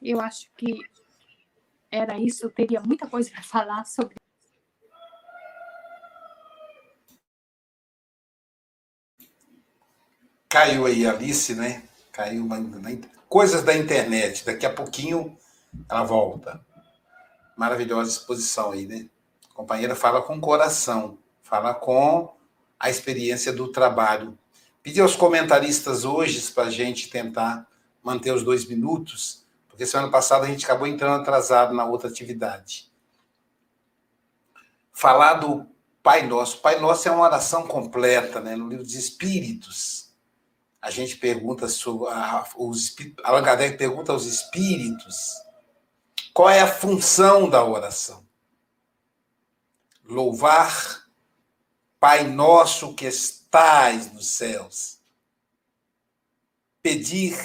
[0.00, 0.80] eu acho que
[1.90, 2.46] era isso.
[2.46, 4.16] Eu teria muita coisa para falar sobre
[10.48, 11.82] Caiu aí a Alice, né?
[12.10, 12.56] Caiu uma,
[13.28, 14.46] coisas da internet.
[14.46, 15.36] Daqui a pouquinho
[15.88, 16.64] ela volta.
[17.56, 19.08] Maravilhosa exposição aí, né?
[19.50, 22.34] A companheira fala com o coração, fala com
[22.78, 24.38] a experiência do trabalho.
[24.82, 27.66] Pedi aos comentaristas hoje para a gente tentar
[28.02, 32.90] manter os dois minutos, porque semana passada a gente acabou entrando atrasado na outra atividade.
[34.92, 35.66] Falar do
[36.02, 36.58] Pai Nosso.
[36.58, 38.54] Pai Nosso é uma oração completa, né?
[38.56, 40.08] No livro dos Espíritos
[40.80, 45.34] a gente pergunta sobre a, os Allan Kardec pergunta aos espíritos
[46.32, 48.26] qual é a função da oração.
[50.04, 51.08] Louvar
[52.00, 55.00] Pai nosso que estais nos céus.
[56.80, 57.36] Pedir,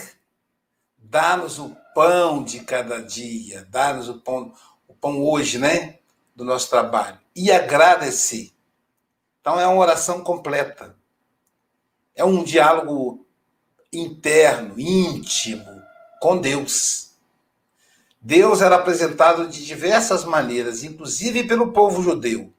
[0.95, 4.53] dá-nos o pão de cada dia, dá-nos o pão,
[4.87, 5.99] o pão hoje, né?
[6.35, 7.19] Do nosso trabalho.
[7.35, 8.51] E agradecer.
[9.41, 10.95] Então é uma oração completa.
[12.15, 13.25] É um diálogo
[13.91, 15.81] interno, íntimo
[16.21, 17.12] com Deus.
[18.25, 22.53] Deus era apresentado de diversas maneiras, inclusive pelo povo judeu.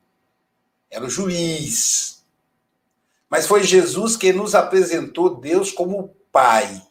[0.91, 2.23] era o juiz.
[3.31, 6.87] Mas foi Jesus que nos apresentou Deus como Pai.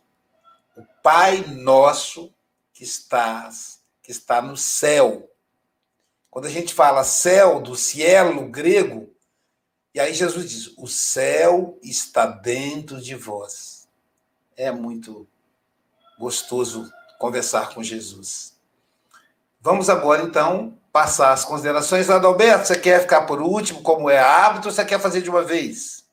[0.75, 2.33] O Pai nosso
[2.73, 3.47] que está,
[4.01, 5.29] que está no céu.
[6.31, 9.13] Quando a gente fala céu, do cielo grego,
[9.93, 13.87] e aí Jesus diz: o céu está dentro de vós.
[14.57, 15.27] É muito
[16.17, 18.52] gostoso conversar com Jesus.
[19.63, 22.09] Vamos agora, então, passar as considerações.
[22.09, 25.41] Adalberto, você quer ficar por último, como é hábito, ou você quer fazer de uma
[25.41, 26.03] vez?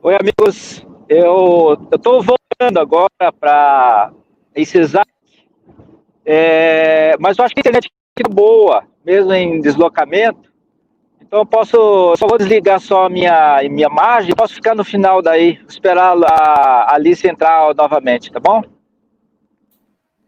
[0.00, 0.86] Oi, amigos.
[1.08, 4.12] Eu estou voltando agora para
[4.54, 5.10] esse exato,
[6.24, 7.90] é, mas eu acho que a internet
[8.24, 10.53] é boa, mesmo em deslocamento.
[11.34, 15.20] Então eu posso, só vou desligar só a minha, minha margem, posso ficar no final
[15.20, 18.62] daí, esperar a Alice entrar novamente, tá bom?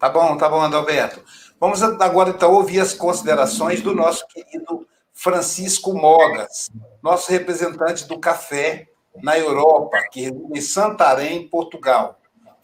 [0.00, 1.22] Tá bom, tá bom, Adalberto.
[1.60, 4.84] Vamos agora então ouvir as considerações do nosso querido
[5.14, 8.88] Francisco Mogas, nosso representante do café
[9.22, 12.18] na Europa, que reside em Santarém, Portugal.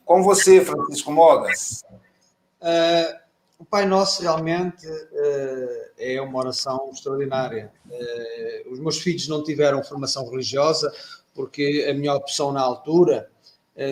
[0.05, 1.84] Com você, Francisco Mogas.
[2.61, 3.22] Uh,
[3.62, 7.72] o Pai Nosso realmente uh, é uma oração extraordinária.
[7.86, 10.92] Uh, os meus filhos não tiveram formação religiosa,
[11.32, 13.30] porque a minha opção na altura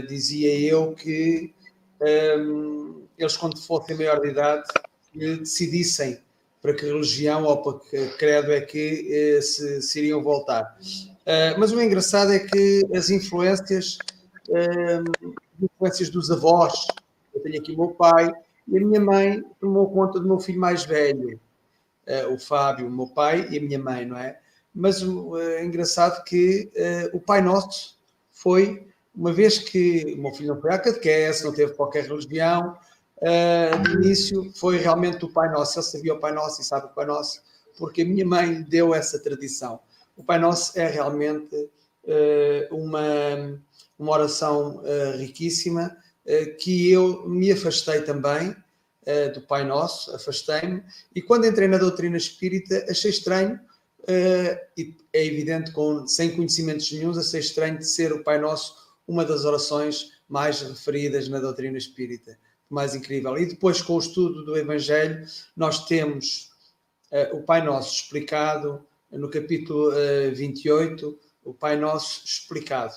[0.06, 1.54] dizia eu que
[2.38, 4.68] um, eles, quando fossem maior de idade,
[5.14, 6.20] decidissem
[6.60, 10.76] para que religião ou para que credo é que se, se iriam voltar.
[11.20, 13.96] Uh, mas o engraçado é que as influências,
[14.48, 16.86] uh, influências dos avós,
[17.34, 18.30] eu tenho aqui o meu pai,
[18.70, 21.38] e a minha mãe tomou conta do meu filho mais velho,
[22.06, 24.38] uh, o Fábio, o meu pai e a minha mãe, não é?
[24.72, 26.70] Mas é engraçado que
[27.12, 27.98] o Pai Nosso
[28.30, 32.78] foi, uma vez que o meu filho não foi à catequese, não teve qualquer religião,
[33.20, 36.90] de início foi realmente o Pai Nosso, ele sabia o Pai Nosso e sabe o
[36.90, 37.42] Pai Nosso,
[37.76, 39.80] porque a minha mãe deu essa tradição
[40.20, 41.70] o Pai Nosso é realmente
[42.70, 43.00] uma,
[43.98, 44.82] uma oração
[45.16, 45.96] riquíssima
[46.58, 48.54] que eu me afastei também
[49.34, 50.82] do Pai Nosso, afastei-me,
[51.14, 53.58] e quando entrei na doutrina espírita achei estranho,
[54.76, 58.76] e é evidente, com, sem conhecimentos nenhums, achei estranho de ser o Pai Nosso
[59.08, 62.38] uma das orações mais referidas na doutrina espírita.
[62.68, 63.36] Mais incrível.
[63.36, 66.50] E depois, com o estudo do Evangelho, nós temos
[67.32, 72.94] o Pai Nosso explicado, no capítulo uh, 28, o Pai Nosso explicado,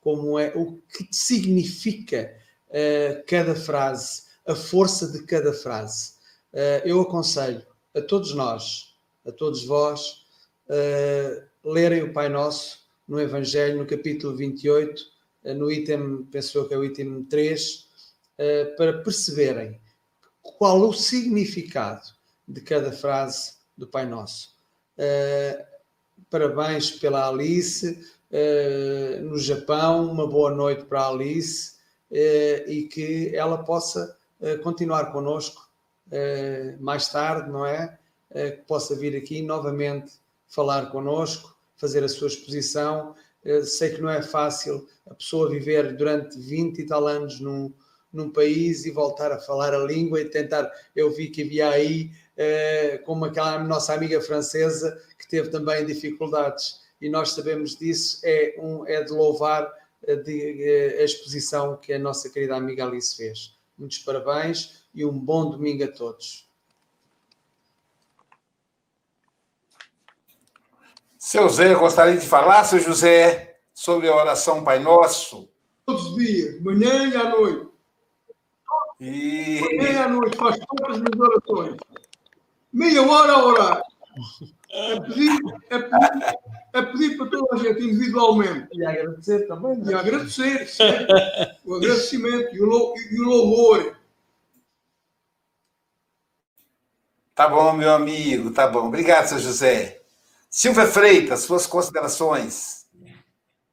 [0.00, 2.32] como é, o que significa
[2.68, 6.16] uh, cada frase, a força de cada frase.
[6.52, 7.62] Uh, eu aconselho
[7.94, 8.94] a todos nós,
[9.26, 10.24] a todos vós,
[10.68, 15.02] uh, lerem o Pai Nosso no Evangelho, no capítulo 28,
[15.44, 17.86] uh, no item, penso que é o item 3,
[18.76, 19.80] para perceberem
[20.42, 22.02] qual o significado
[22.46, 24.54] de cada frase do Pai Nosso.
[26.28, 27.98] Parabéns pela Alice
[29.22, 31.75] no Japão, uma boa noite para a Alice
[32.10, 34.16] e que ela possa
[34.62, 35.68] continuar connosco
[36.78, 37.98] mais tarde, não é?
[38.32, 40.12] que possa vir aqui novamente
[40.46, 43.14] falar connosco, fazer a sua exposição.
[43.64, 47.72] sei que não é fácil a pessoa viver durante 20 e tal anos num,
[48.12, 50.70] num país e voltar a falar a língua e tentar.
[50.94, 56.80] Eu vi que havia aí eh, como aquela nossa amiga francesa que teve também dificuldades.
[57.00, 61.98] E nós sabemos disso, é, um, é de louvar eh, de, a exposição que a
[61.98, 63.56] nossa querida amiga Alice fez.
[63.78, 66.48] Muitos parabéns e um bom domingo a todos.
[71.18, 75.48] Seu Zé, gostaria de falar, seu José, sobre a oração Pai Nosso?
[75.84, 77.68] Todos os dias, manhã e à noite.
[79.00, 79.60] E...
[79.60, 81.76] Manhã e à noite, faz todas as minhas orações
[82.76, 83.82] meia hora a orar.
[84.70, 85.38] É pedir,
[85.70, 86.38] é pedir,
[86.78, 88.68] é pedir para toda a gente individualmente.
[88.72, 89.78] E agradecer também.
[89.78, 89.92] Né?
[89.92, 91.06] E agradecer, sempre.
[91.64, 93.96] o agradecimento e o, e o louvor.
[97.34, 98.86] Tá bom, meu amigo, tá bom.
[98.86, 100.00] Obrigado, seu José.
[100.48, 102.86] Silvia Freitas, suas considerações.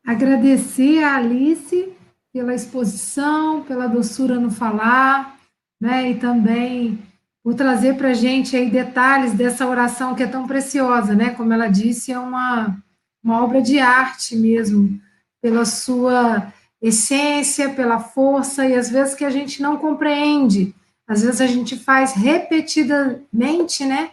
[0.06, 1.94] Agradecer a Alice
[2.34, 5.40] pela exposição, pela doçura no falar,
[5.80, 6.12] né?
[6.12, 7.02] E também
[7.44, 11.32] por trazer para a gente aí detalhes dessa oração que é tão preciosa, né?
[11.32, 12.78] Como ela disse, é uma,
[13.24, 15.00] uma obra de arte mesmo,
[15.42, 16.52] pela sua
[16.82, 20.76] essência, pela força, e às vezes que a gente não compreende,
[21.08, 24.12] às vezes a gente faz repetidamente, né?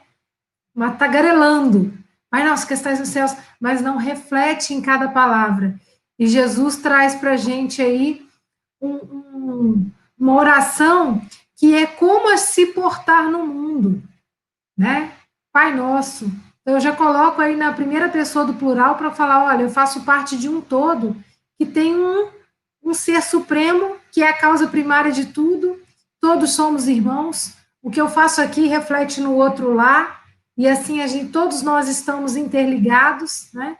[0.75, 1.93] Mas tagarelando.
[2.31, 5.75] Pai nosso que estás nos céus, mas não reflete em cada palavra.
[6.17, 8.25] E Jesus traz para a gente aí
[8.81, 11.21] um, um, uma oração
[11.57, 14.03] que é como se portar no mundo,
[14.77, 15.13] né?
[15.53, 16.31] Pai nosso.
[16.71, 20.05] Então, eu já coloco aí na primeira pessoa do plural para falar, olha, eu faço
[20.05, 21.16] parte de um todo
[21.59, 22.29] que tem um,
[22.81, 25.83] um ser supremo, que é a causa primária de tudo,
[26.21, 30.21] todos somos irmãos, o que eu faço aqui reflete no outro lá,
[30.57, 33.77] e assim a gente, todos nós estamos interligados, né?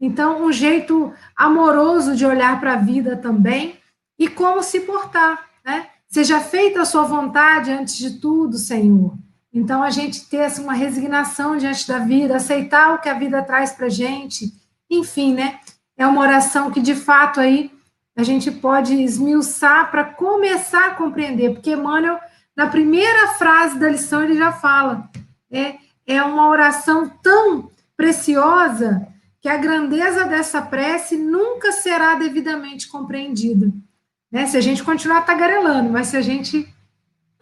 [0.00, 3.78] Então, um jeito amoroso de olhar para a vida também
[4.18, 5.90] e como se portar, né?
[6.08, 9.18] Seja feita a sua vontade antes de tudo, Senhor.
[9.52, 13.42] Então, a gente ter assim, uma resignação diante da vida, aceitar o que a vida
[13.42, 14.52] traz para a gente,
[14.88, 15.60] enfim, né?
[15.96, 17.70] É uma oração que, de fato, aí
[18.16, 22.18] a gente pode esmiuçar para começar a compreender, porque Emmanuel,
[22.56, 25.10] na primeira frase da lição, ele já fala,
[25.50, 25.76] é,
[26.06, 29.06] é uma oração tão preciosa
[29.40, 33.72] que a grandeza dessa prece nunca será devidamente compreendida.
[34.30, 34.46] Né?
[34.46, 36.72] Se a gente continuar tagarelando, mas se a gente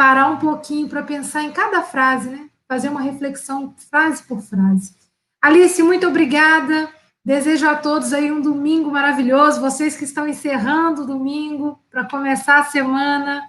[0.01, 2.48] parar um pouquinho para pensar em cada frase, né?
[2.66, 4.96] fazer uma reflexão frase por frase.
[5.42, 6.90] Alice, muito obrigada.
[7.22, 12.61] Desejo a todos aí um domingo maravilhoso, vocês que estão encerrando o domingo para começar
[12.61, 13.46] a semana.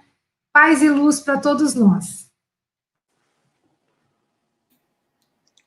[0.52, 2.30] Paz e luz para todos nós.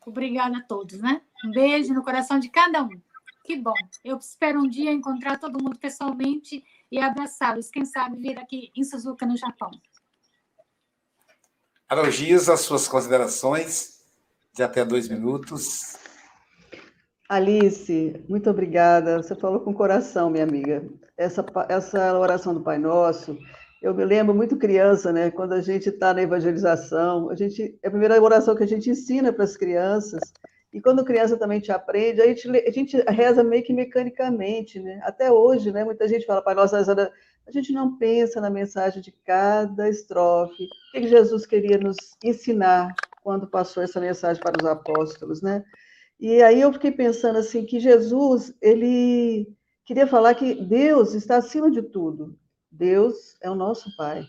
[0.05, 1.19] Obrigada a todos, né?
[1.43, 3.01] Um beijo no coração de cada um.
[3.43, 3.73] Que bom.
[4.03, 7.71] Eu espero um dia encontrar todo mundo pessoalmente e abraçá-los.
[7.71, 9.71] Quem sabe vir aqui em Suzuka, no Japão.
[11.88, 13.99] Araugias, as suas considerações
[14.53, 15.97] de até dois minutos.
[17.29, 19.21] Alice, muito obrigada.
[19.21, 20.83] Você falou com coração, minha amiga.
[21.15, 23.38] Essa, essa oração do Pai Nosso,
[23.81, 25.29] eu me lembro muito criança, né?
[25.29, 28.89] Quando a gente está na evangelização, a gente é a primeira oração que a gente
[28.89, 30.21] ensina para as crianças.
[30.73, 34.99] E quando criança também te aprende, a gente, a gente reza meio que mecanicamente, né?
[35.03, 35.83] Até hoje, né?
[35.83, 36.75] Muita gente fala, Pai Nosso,
[37.47, 40.63] a gente não pensa na mensagem de cada estrofe.
[40.63, 42.93] O que Jesus queria nos ensinar
[43.23, 45.63] quando passou essa mensagem para os apóstolos, né?
[46.19, 49.47] E aí eu fiquei pensando assim que Jesus, ele
[49.85, 52.37] queria falar que Deus está acima de tudo.
[52.71, 54.25] Deus é o nosso Pai.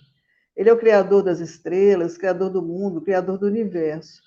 [0.56, 4.20] Ele é o criador das estrelas, criador do mundo, criador do universo.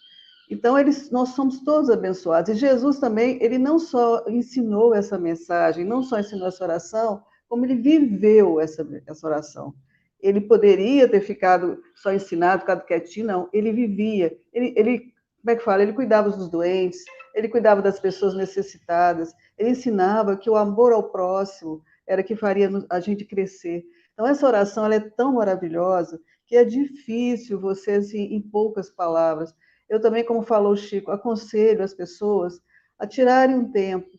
[0.49, 2.49] Então, eles, nós somos todos abençoados.
[2.49, 7.66] E Jesus também, ele não só ensinou essa mensagem, não só ensinou essa oração, como
[7.66, 9.74] ele viveu essa, essa oração.
[10.22, 13.50] Ele poderia ter ficado só ensinado, ficado quietinho, não.
[13.52, 14.38] Ele vivia.
[14.54, 15.82] Ele, ele como é que fala?
[15.82, 21.10] Ele cuidava dos doentes, ele cuidava das pessoas necessitadas, ele ensinava que o amor ao
[21.12, 23.84] próximo era que faria a gente crescer.
[24.14, 29.54] Então, essa oração ela é tão maravilhosa que é difícil você, assim, em poucas palavras.
[29.88, 32.60] Eu também, como falou o Chico, aconselho as pessoas
[32.97, 34.10] a tirarem um tempo.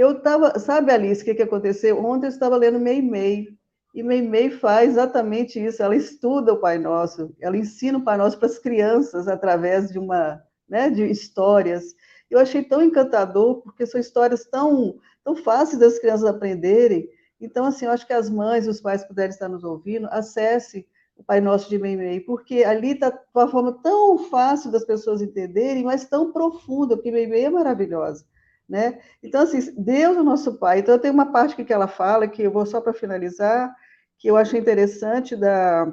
[0.00, 2.02] Eu estava, sabe, Alice, o que, que aconteceu?
[2.02, 3.48] Ontem eu estava lendo Meimei,
[3.94, 5.82] e Meimei faz exatamente isso.
[5.82, 9.98] Ela estuda o Pai Nosso, ela ensina o Pai Nosso para as crianças através de
[9.98, 11.94] uma, né, de histórias
[12.30, 17.08] eu achei tão encantador, porque são histórias tão, tão fáceis das crianças aprenderem.
[17.40, 20.86] Então, assim, eu acho que as mães e os pais puderem estar nos ouvindo, acesse
[21.16, 25.82] o Pai Nosso de Meimei, porque ali está uma forma tão fácil das pessoas entenderem,
[25.82, 28.24] mas tão profunda, porque Meimei é maravilhosa.
[28.70, 29.00] Né?
[29.20, 30.78] Então, assim, Deus é o nosso Pai.
[30.78, 33.74] Então, tenho uma parte que ela fala, que eu vou só para finalizar,
[34.16, 35.92] que eu achei interessante da...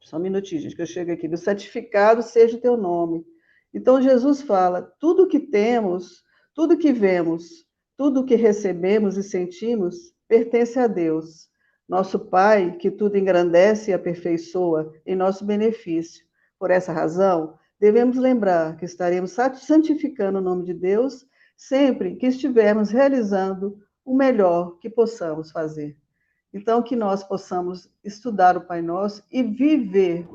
[0.00, 1.28] Só um minutinho, gente, que eu chego aqui.
[1.28, 3.22] Do certificado seja o teu nome.
[3.72, 6.22] Então, Jesus fala: tudo que temos,
[6.54, 7.66] tudo que vemos,
[7.98, 11.50] tudo que recebemos e sentimos pertence a Deus,
[11.86, 16.24] nosso Pai, que tudo engrandece e aperfeiçoa em nosso benefício.
[16.58, 21.26] Por essa razão, devemos lembrar que estaremos santificando o nome de Deus
[21.56, 25.96] sempre que estivermos realizando o melhor que possamos fazer.
[26.52, 30.28] Então, que nós possamos estudar o Pai Nosso e viver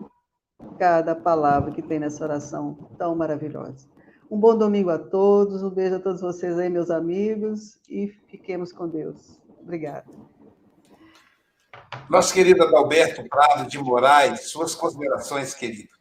[0.78, 3.88] cada palavra que tem nessa oração tão maravilhosa.
[4.30, 8.72] Um bom domingo a todos, um beijo a todos vocês aí, meus amigos, e fiquemos
[8.72, 9.40] com Deus.
[9.62, 10.06] Obrigada.
[12.10, 15.99] Nosso querido Adalberto Prado de Moraes, suas considerações, querido.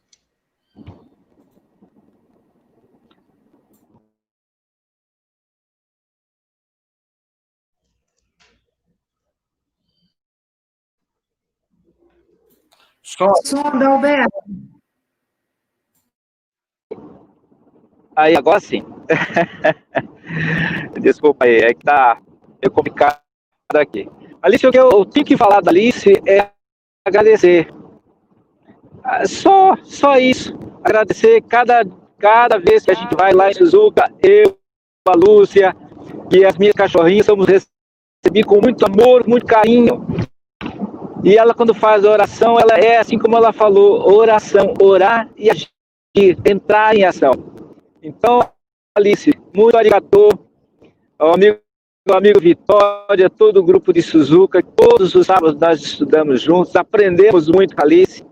[13.08, 13.32] Som.
[13.42, 14.38] Som, Adalberto.
[18.14, 18.84] Aí, agora sim.
[21.00, 22.20] Desculpa aí, é que tá
[22.60, 23.18] meio complicado
[23.74, 24.06] aqui.
[24.42, 26.50] Alice, o que eu tenho que falar da Alice é
[27.06, 27.72] agradecer.
[29.02, 30.58] Ah, só, só isso.
[30.84, 31.86] Agradecer cada,
[32.18, 34.58] cada vez que a gente vai lá em Suzuka, eu,
[35.06, 35.74] a Lúcia
[36.30, 40.06] e as minhas cachorrinhas somos recebidos com muito amor, muito carinho.
[41.24, 45.50] E ela, quando faz a oração, ela é assim como ela falou: oração, orar e
[45.50, 45.68] agir,
[46.46, 47.32] entrar em ação.
[48.02, 48.48] Então,
[48.96, 50.06] Alice, muito obrigado
[51.18, 51.58] ao amigo,
[52.08, 57.48] ao amigo Vitória, todo o grupo de Suzuka, todos os sábados nós estudamos juntos, aprendemos
[57.48, 58.24] muito com Alice.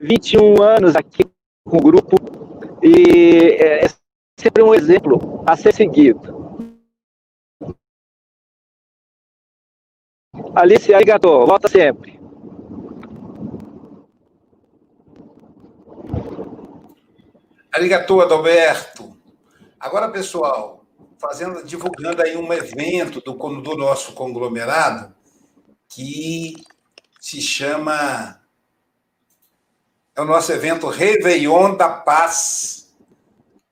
[0.00, 1.24] 21 anos aqui
[1.64, 2.16] com o grupo
[2.82, 3.88] e é, é
[4.38, 6.33] sempre um exemplo a ser seguido.
[10.54, 12.20] Alice, arigato, volta sempre.
[17.72, 19.16] Arigato, Adalberto.
[19.78, 20.84] Agora, pessoal,
[21.18, 25.14] fazendo, divulgando aí um evento do, do nosso conglomerado
[25.88, 26.54] que
[27.20, 28.40] se chama
[30.16, 32.94] é o nosso evento Réveillon da Paz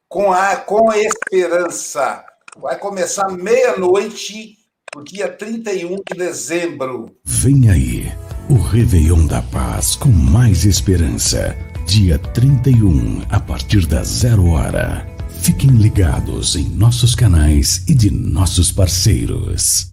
[0.08, 2.24] com a com a esperança.
[2.56, 4.58] Vai começar meia-noite
[4.94, 7.16] no dia 31 de dezembro.
[7.24, 8.12] Vem aí,
[8.50, 11.56] o Réveillon da Paz com mais esperança.
[11.86, 15.06] Dia 31, a partir das zero hora.
[15.42, 19.90] Fiquem ligados em nossos canais e de nossos parceiros.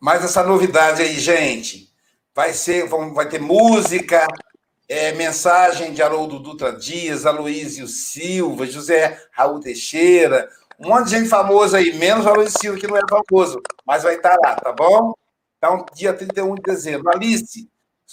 [0.00, 1.92] Mais essa novidade aí, gente.
[2.34, 4.26] Vai ser, vai ter música,
[4.88, 11.28] é, mensagem de Haroldo Dutra Dias, Aloísio Silva, José Raul Teixeira, um monte de gente
[11.28, 14.72] famosa aí, menos o Aloísio Silva, que não é famoso, mas vai estar lá, tá
[14.72, 15.14] bom?
[15.58, 17.10] Então, dia 31 de dezembro.
[17.10, 17.68] Alice,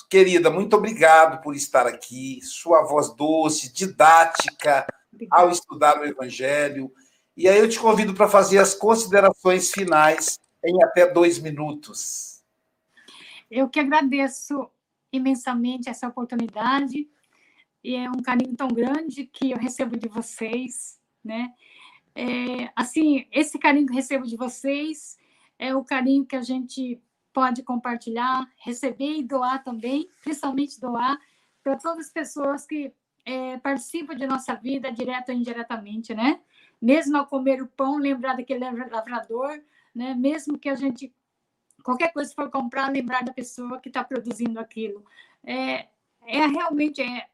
[0.09, 4.87] querida, muito obrigado por estar aqui, sua voz doce, didática,
[5.29, 6.91] ao estudar o Evangelho.
[7.35, 12.41] E aí eu te convido para fazer as considerações finais em até dois minutos.
[13.51, 14.67] Eu que agradeço
[15.13, 17.07] imensamente essa oportunidade
[17.83, 21.53] e é um carinho tão grande que eu recebo de vocês, né?
[22.15, 25.17] É, assim, esse carinho que recebo de vocês
[25.59, 27.01] é o carinho que a gente
[27.33, 31.19] pode compartilhar, receber e doar também, principalmente doar
[31.63, 32.93] para todas as pessoas que
[33.25, 36.39] é, participam de nossa vida, direto ou indiretamente, né?
[36.81, 39.61] Mesmo ao comer o pão, lembrar daquele lavrador,
[39.95, 40.13] né?
[40.13, 41.13] Mesmo que a gente
[41.83, 45.05] qualquer coisa que for comprar, lembrar da pessoa que está produzindo aquilo.
[45.43, 45.89] É,
[46.25, 47.27] é realmente é,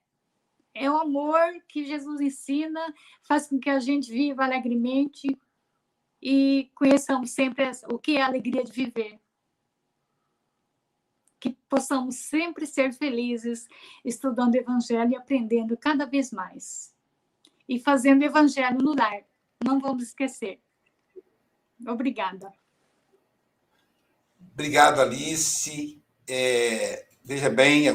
[0.74, 5.38] é o amor que Jesus ensina, faz com que a gente viva alegremente
[6.22, 9.20] e conheçamos sempre o que é a alegria de viver.
[11.40, 13.68] Que possamos sempre ser felizes
[14.04, 16.94] estudando o Evangelho e aprendendo cada vez mais.
[17.68, 19.24] E fazendo Evangelho no lar.
[19.64, 20.60] Não vamos esquecer.
[21.88, 22.52] Obrigada.
[24.60, 26.02] Obrigado, Alice.
[26.28, 27.86] É, veja bem,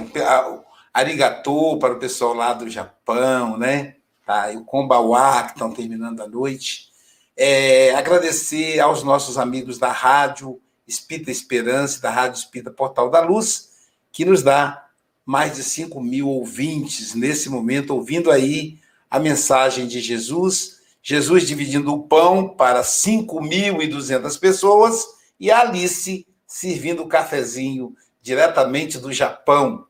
[0.95, 3.97] arigatô para o pessoal lá do Japão, né?
[4.25, 6.89] Tá, e o Kombawa, que estão terminando a noite.
[7.37, 10.59] É, agradecer aos nossos amigos da Rádio
[10.89, 13.69] Espírita Esperança, da Rádio Espírita Portal da Luz,
[14.11, 14.87] que nos dá
[15.23, 18.79] mais de 5 mil ouvintes nesse momento, ouvindo aí
[19.11, 20.81] a mensagem de Jesus.
[21.03, 25.05] Jesus dividindo o pão para 5.200 pessoas
[25.39, 29.89] e a Alice servindo o cafezinho diretamente do Japão.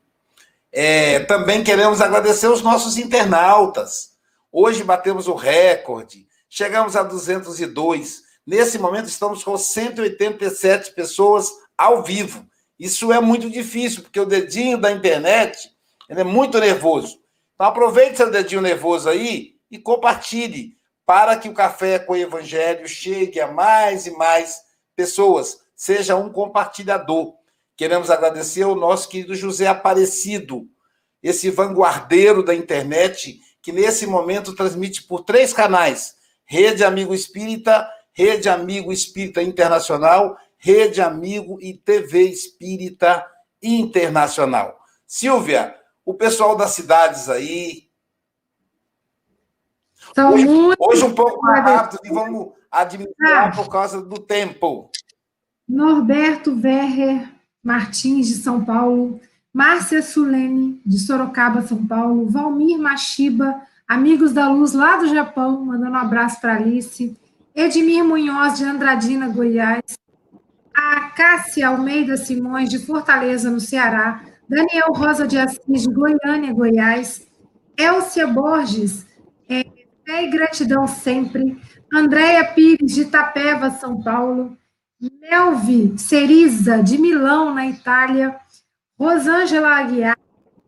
[0.71, 4.15] É, também queremos agradecer os nossos internautas.
[4.51, 8.23] Hoje batemos o recorde, chegamos a 202.
[8.47, 12.43] Nesse momento estamos com 187 pessoas ao vivo.
[12.79, 15.69] Isso é muito difícil, porque o dedinho da internet
[16.09, 17.19] é muito nervoso.
[17.53, 22.87] Então aproveite seu dedinho nervoso aí e compartilhe para que o Café com o Evangelho
[22.87, 24.61] chegue a mais e mais
[24.95, 27.35] pessoas seja um compartilhador.
[27.75, 30.67] Queremos agradecer ao nosso querido José Aparecido,
[31.21, 36.15] esse vanguardeiro da internet, que nesse momento transmite por três canais:
[36.45, 43.25] Rede Amigo Espírita, Rede Amigo Espírita Internacional, Rede Amigo e TV Espírita
[43.61, 44.79] Internacional.
[45.05, 47.89] Silvia, o pessoal das cidades aí.
[50.17, 50.47] Hoje,
[50.79, 54.89] hoje, um pouco mais rápido e vamos administrar por causa do tempo.
[55.67, 57.35] Norberto Verrer
[57.65, 59.19] Martins, de São Paulo,
[59.51, 65.93] Márcia Sulene, de Sorocaba, São Paulo, Valmir Machiba, Amigos da Luz, lá do Japão, mandando
[65.93, 67.17] um abraço para Alice,
[67.55, 69.97] Edmir Munhoz, de Andradina, Goiás,
[70.75, 77.25] a Cássia Almeida Simões, de Fortaleza, no Ceará, Daniel Rosa de Assis, de Goiânia, Goiás,
[77.75, 79.07] Elcia Borges,
[79.49, 79.63] é,
[80.05, 81.59] fé e gratidão sempre,
[81.91, 84.55] Andréia Pires, de Itapeva, São Paulo,
[84.99, 88.39] Melvi Ceriza, de Milão, na Itália,
[88.97, 90.17] Rosângela Aguiar,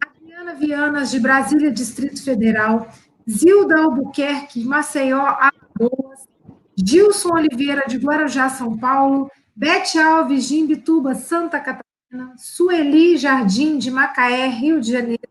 [0.02, 2.88] Adriana Vianas, de Brasília, Distrito Federal,
[3.30, 6.28] Zilda Albuquerque, Maceió, Alagoas,
[6.76, 13.90] Gilson Oliveira, de Guarujá, São Paulo, Bete Alves, de Imbituba, Santa Catarina, Sueli Jardim, de
[13.90, 15.22] Macaé, Rio de Janeiro,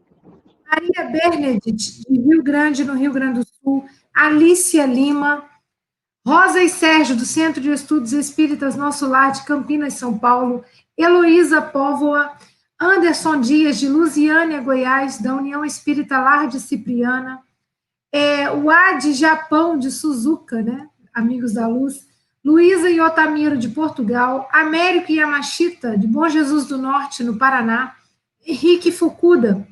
[0.66, 5.44] Maria Bernadette, de Rio Grande, no Rio Grande do Sul, Alicia Lima,
[6.26, 10.64] Rosa e Sérgio, do Centro de Estudos Espíritas Nosso Lar, de Campinas, São Paulo,
[10.98, 12.32] Heloísa Póvoa,
[12.80, 17.40] Anderson Dias, de Lusiânia, Goiás, da União Espírita Lar de Cipriana,
[18.10, 18.66] é, o
[19.12, 20.88] Japão, de Suzuka, né?
[21.14, 22.08] Amigos da Luz,
[22.44, 27.94] Luísa e Otamiro, de Portugal, Américo Yamashita, de Bom Jesus do Norte, no Paraná,
[28.44, 29.64] Henrique Fukuda,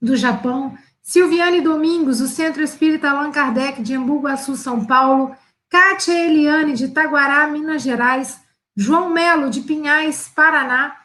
[0.00, 5.36] do Japão, Silviane Domingos, do Centro Espírita Allan Kardec, de Embu-Guaçu, São Paulo,
[5.70, 8.40] Kátia Eliane, de Taguará, Minas Gerais,
[8.74, 10.96] João Melo, de Pinhais, Paraná,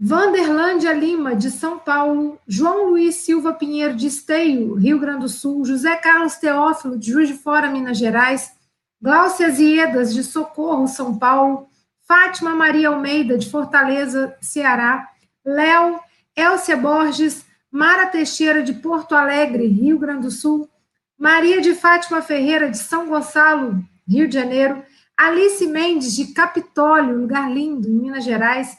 [0.00, 5.64] Vanderlândia Lima, de São Paulo, João Luiz Silva Pinheiro, de Esteio, Rio Grande do Sul,
[5.64, 8.52] José Carlos Teófilo, de Juiz de Fora, Minas Gerais,
[9.02, 11.68] Glaucia Ziedas, de Socorro, São Paulo,
[12.06, 15.08] Fátima Maria Almeida, de Fortaleza, Ceará,
[15.44, 16.00] Léo,
[16.34, 20.68] Elcia Borges, Mara Teixeira, de Porto Alegre, Rio Grande do Sul,
[21.18, 24.84] Maria de Fátima Ferreira, de São Gonçalo, Rio de Janeiro,
[25.16, 28.78] Alice Mendes, de Capitólio, lugar lindo, em Minas Gerais,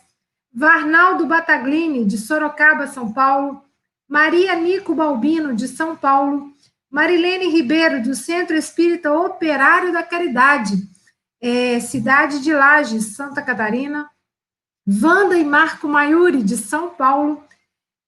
[0.53, 3.61] Varnaldo Bataglini, de Sorocaba, São Paulo,
[4.07, 6.53] Maria Nico Balbino, de São Paulo,
[6.89, 10.77] Marilene Ribeiro, do Centro Espírita Operário da Caridade,
[11.41, 14.09] é, cidade de Lages, Santa Catarina,
[14.87, 17.43] Wanda e Marco Maiuri, de São Paulo,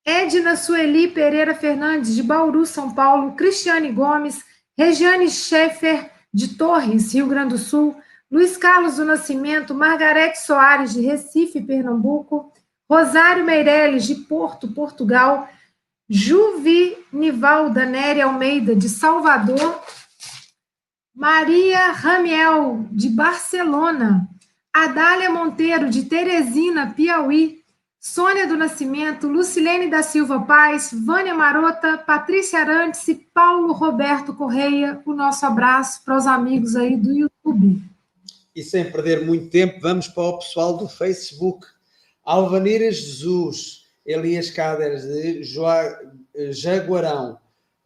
[0.05, 4.43] Edna Sueli Pereira Fernandes, de Bauru, São Paulo, Cristiane Gomes,
[4.77, 7.95] Regiane Schaeffer, de Torres, Rio Grande do Sul,
[8.29, 12.51] Luiz Carlos do Nascimento, Margarete Soares, de Recife, Pernambuco,
[12.89, 15.49] Rosário Meirelles, de Porto, Portugal,
[16.09, 19.81] Juvi Nivalda Nery Almeida, de Salvador,
[21.13, 24.27] Maria Ramiel, de Barcelona,
[24.73, 27.60] Adália Monteiro, de Teresina, Piauí,
[28.03, 34.99] Sônia do Nascimento, Lucilene da Silva Paz, Vânia Marota, Patrícia Arantes e Paulo Roberto Correia.
[35.05, 37.79] O nosso abraço para os amigos aí do YouTube.
[38.55, 41.67] E sem perder muito tempo, vamos para o pessoal do Facebook.
[42.25, 45.43] Alvanira Jesus, Elias Cáderes de
[46.51, 47.37] Jaguarão,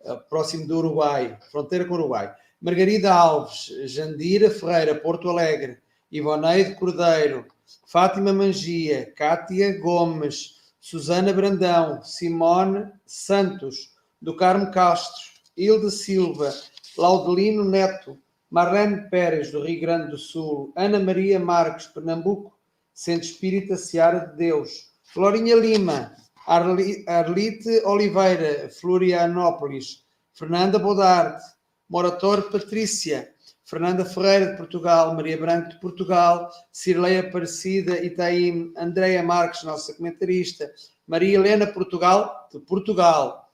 [0.05, 2.33] eh, próximo do Uruguai, fronteira com o Uruguai.
[2.61, 5.77] Margarida Alves, Jandira Ferreira, Porto Alegre.
[6.09, 7.45] Ivoneide Cordeiro,
[7.87, 15.23] Fátima Mangia, Cátia Gomes, Susana Brandão, Simone Santos, do Carmo Castro,
[15.57, 16.53] Hilda Silva,
[16.97, 18.17] Laudelino Neto,
[18.49, 22.57] Marlene Pérez, do Rio Grande do Sul, Ana Maria Marques, Pernambuco,
[22.93, 26.15] Centro Espírita Seara de Deus, Florinha Lima,
[26.47, 31.43] Arlite Oliveira, Florianópolis, Fernanda Bodarte,
[31.89, 33.33] Morator Patrícia,
[33.65, 40.71] Fernanda Ferreira de Portugal, Maria Branco de Portugal, Cirleia Aparecida, Itaim, Andréia Marques, nossa comentarista,
[41.07, 43.51] Maria Helena Portugal, de Portugal,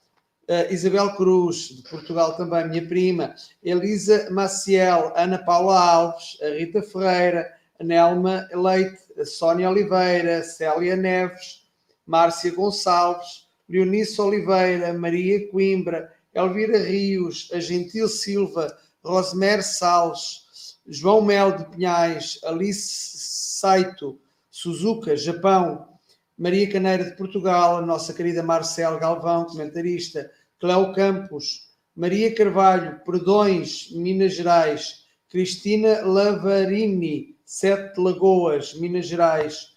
[0.49, 3.33] uh, Isabel Cruz, de Portugal também, minha prima,
[3.63, 7.49] Elisa Maciel, Ana Paula Alves, a Rita Ferreira,
[7.79, 11.69] a Nelma Leite, a Sónia Oliveira, Célia Neves,
[12.05, 21.51] Márcia Gonçalves, Leonice Oliveira, Maria Coimbra, Elvira Rios, a Gentil Silva, Rosemary Salles, João Mel
[21.53, 23.17] de Pinhais, Alice
[23.59, 25.87] Saito, Suzuka, Japão,
[26.37, 30.29] Maria Caneira de Portugal, a nossa querida Marcel Galvão, comentarista,
[30.59, 39.67] Cléo Campos, Maria Carvalho, Perdões, Minas Gerais, Cristina Lavarini, Sete Lagoas, Minas Gerais,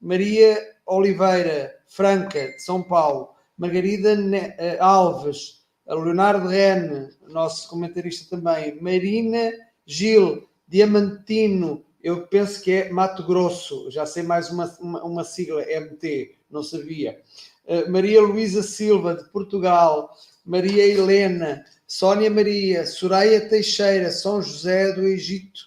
[0.00, 0.56] Maria
[0.86, 4.14] Oliveira, Franca, de São Paulo, Margarida
[4.58, 9.52] eh, Alves, Leonardo Rene, nosso comentarista também, Marina
[9.84, 15.62] Gil, Diamantino, eu penso que é Mato Grosso, já sei mais uma, uma, uma sigla,
[15.62, 17.20] MT, não sabia.
[17.66, 20.10] Eh, Maria Luísa Silva, de Portugal,
[20.44, 25.60] Maria Helena, Sónia Maria, Soraya Teixeira, São José do Egito,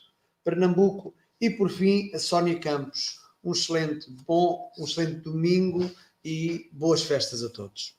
[0.44, 3.20] Pernambuco e, por fim, a Sónia Campos.
[3.44, 5.90] Um excelente bom, um excelente domingo
[6.24, 7.96] e boas festas a todos.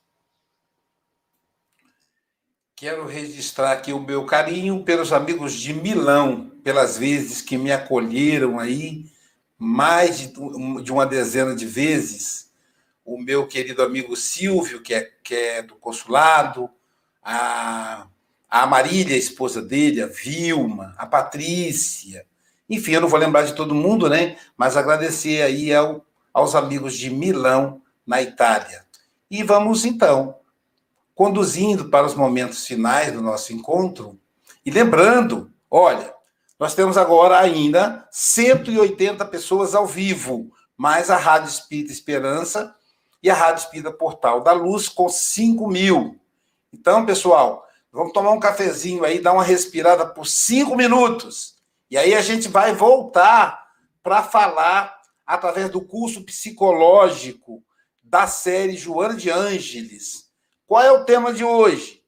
[2.79, 8.57] Quero registrar aqui o meu carinho pelos amigos de Milão, pelas vezes que me acolheram
[8.57, 9.03] aí,
[9.57, 12.49] mais de uma dezena de vezes
[13.03, 16.69] o meu querido amigo Silvio, que é, que é do consulado,
[17.21, 18.07] a,
[18.49, 22.25] a Marília, a esposa dele, a Vilma, a Patrícia,
[22.69, 24.37] enfim, eu não vou lembrar de todo mundo, né?
[24.55, 28.85] Mas agradecer aí ao, aos amigos de Milão, na Itália.
[29.29, 30.38] E vamos então
[31.19, 34.17] conduzindo para os momentos finais do nosso encontro
[34.65, 36.15] e lembrando, olha,
[36.57, 42.73] Nós temos agora ainda 180 pessoas ao vivo, mais a Rádio Espírita Esperança
[43.21, 46.17] e a Rádio Espírita Portal da Luz com 5 mil.
[46.71, 51.55] Então, pessoal, vamos tomar um cafezinho aí, dar uma respirada por cinco minutos.
[51.91, 53.67] E aí a gente vai voltar
[54.01, 57.61] para falar através do curso psicológico
[58.01, 60.28] da série Joana de Ângeles.
[60.69, 62.05] Qual é o tema de hoje?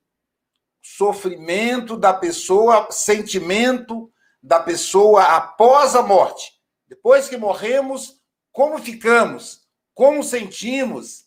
[0.84, 6.54] Sofrimento da pessoa, sentimento da pessoa após a morte.
[6.88, 9.62] Depois que morremos, como ficamos,
[9.96, 11.26] como sentimos,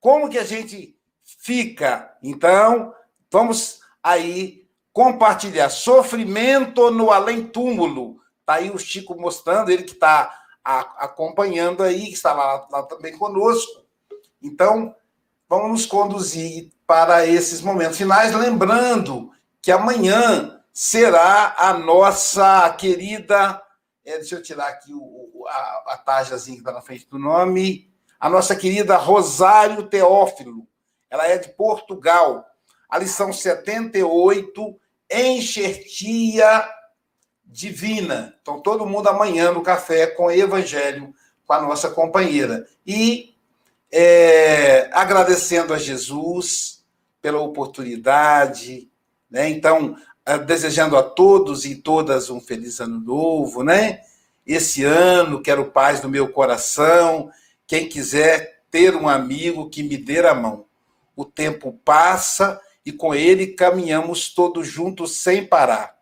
[0.00, 2.18] como que a gente fica.
[2.20, 2.92] Então,
[3.30, 8.20] vamos aí compartilhar sofrimento no além-túmulo.
[8.40, 13.16] Está aí o Chico mostrando, ele que está acompanhando aí, que está lá, lá também
[13.16, 13.84] conosco.
[14.42, 14.92] Então,
[15.52, 19.30] vamos nos conduzir para esses momentos finais, lembrando
[19.60, 23.62] que amanhã será a nossa querida
[24.02, 27.92] é, deixa eu tirar aqui o, a, a tarjazinha que está na frente do nome.
[28.18, 30.66] A nossa querida Rosário Teófilo.
[31.10, 32.46] Ela é de Portugal.
[32.88, 34.80] A lição 78,
[35.10, 36.66] Enxertia
[37.44, 38.34] Divina.
[38.40, 41.14] Então, todo mundo amanhã no café com o Evangelho,
[41.46, 42.66] com a nossa companheira.
[42.86, 43.31] E
[43.92, 46.82] é, agradecendo a Jesus
[47.20, 48.90] pela oportunidade.
[49.30, 49.50] Né?
[49.50, 54.00] Então, ah, desejando a todos e todas um feliz ano novo, né?
[54.46, 57.30] Esse ano, quero paz no meu coração.
[57.66, 60.64] Quem quiser ter um amigo que me dê a mão.
[61.14, 65.96] O tempo passa e com ele caminhamos todos juntos sem parar.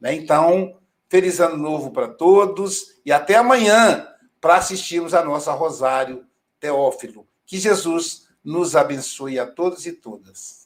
[0.00, 0.14] Né?
[0.14, 0.76] Então,
[1.08, 4.06] feliz ano novo para todos e até amanhã
[4.40, 6.26] para assistirmos a nossa Rosário
[6.60, 7.26] Teófilo.
[7.46, 10.54] Que Jesus nos abençoe a todos e todas.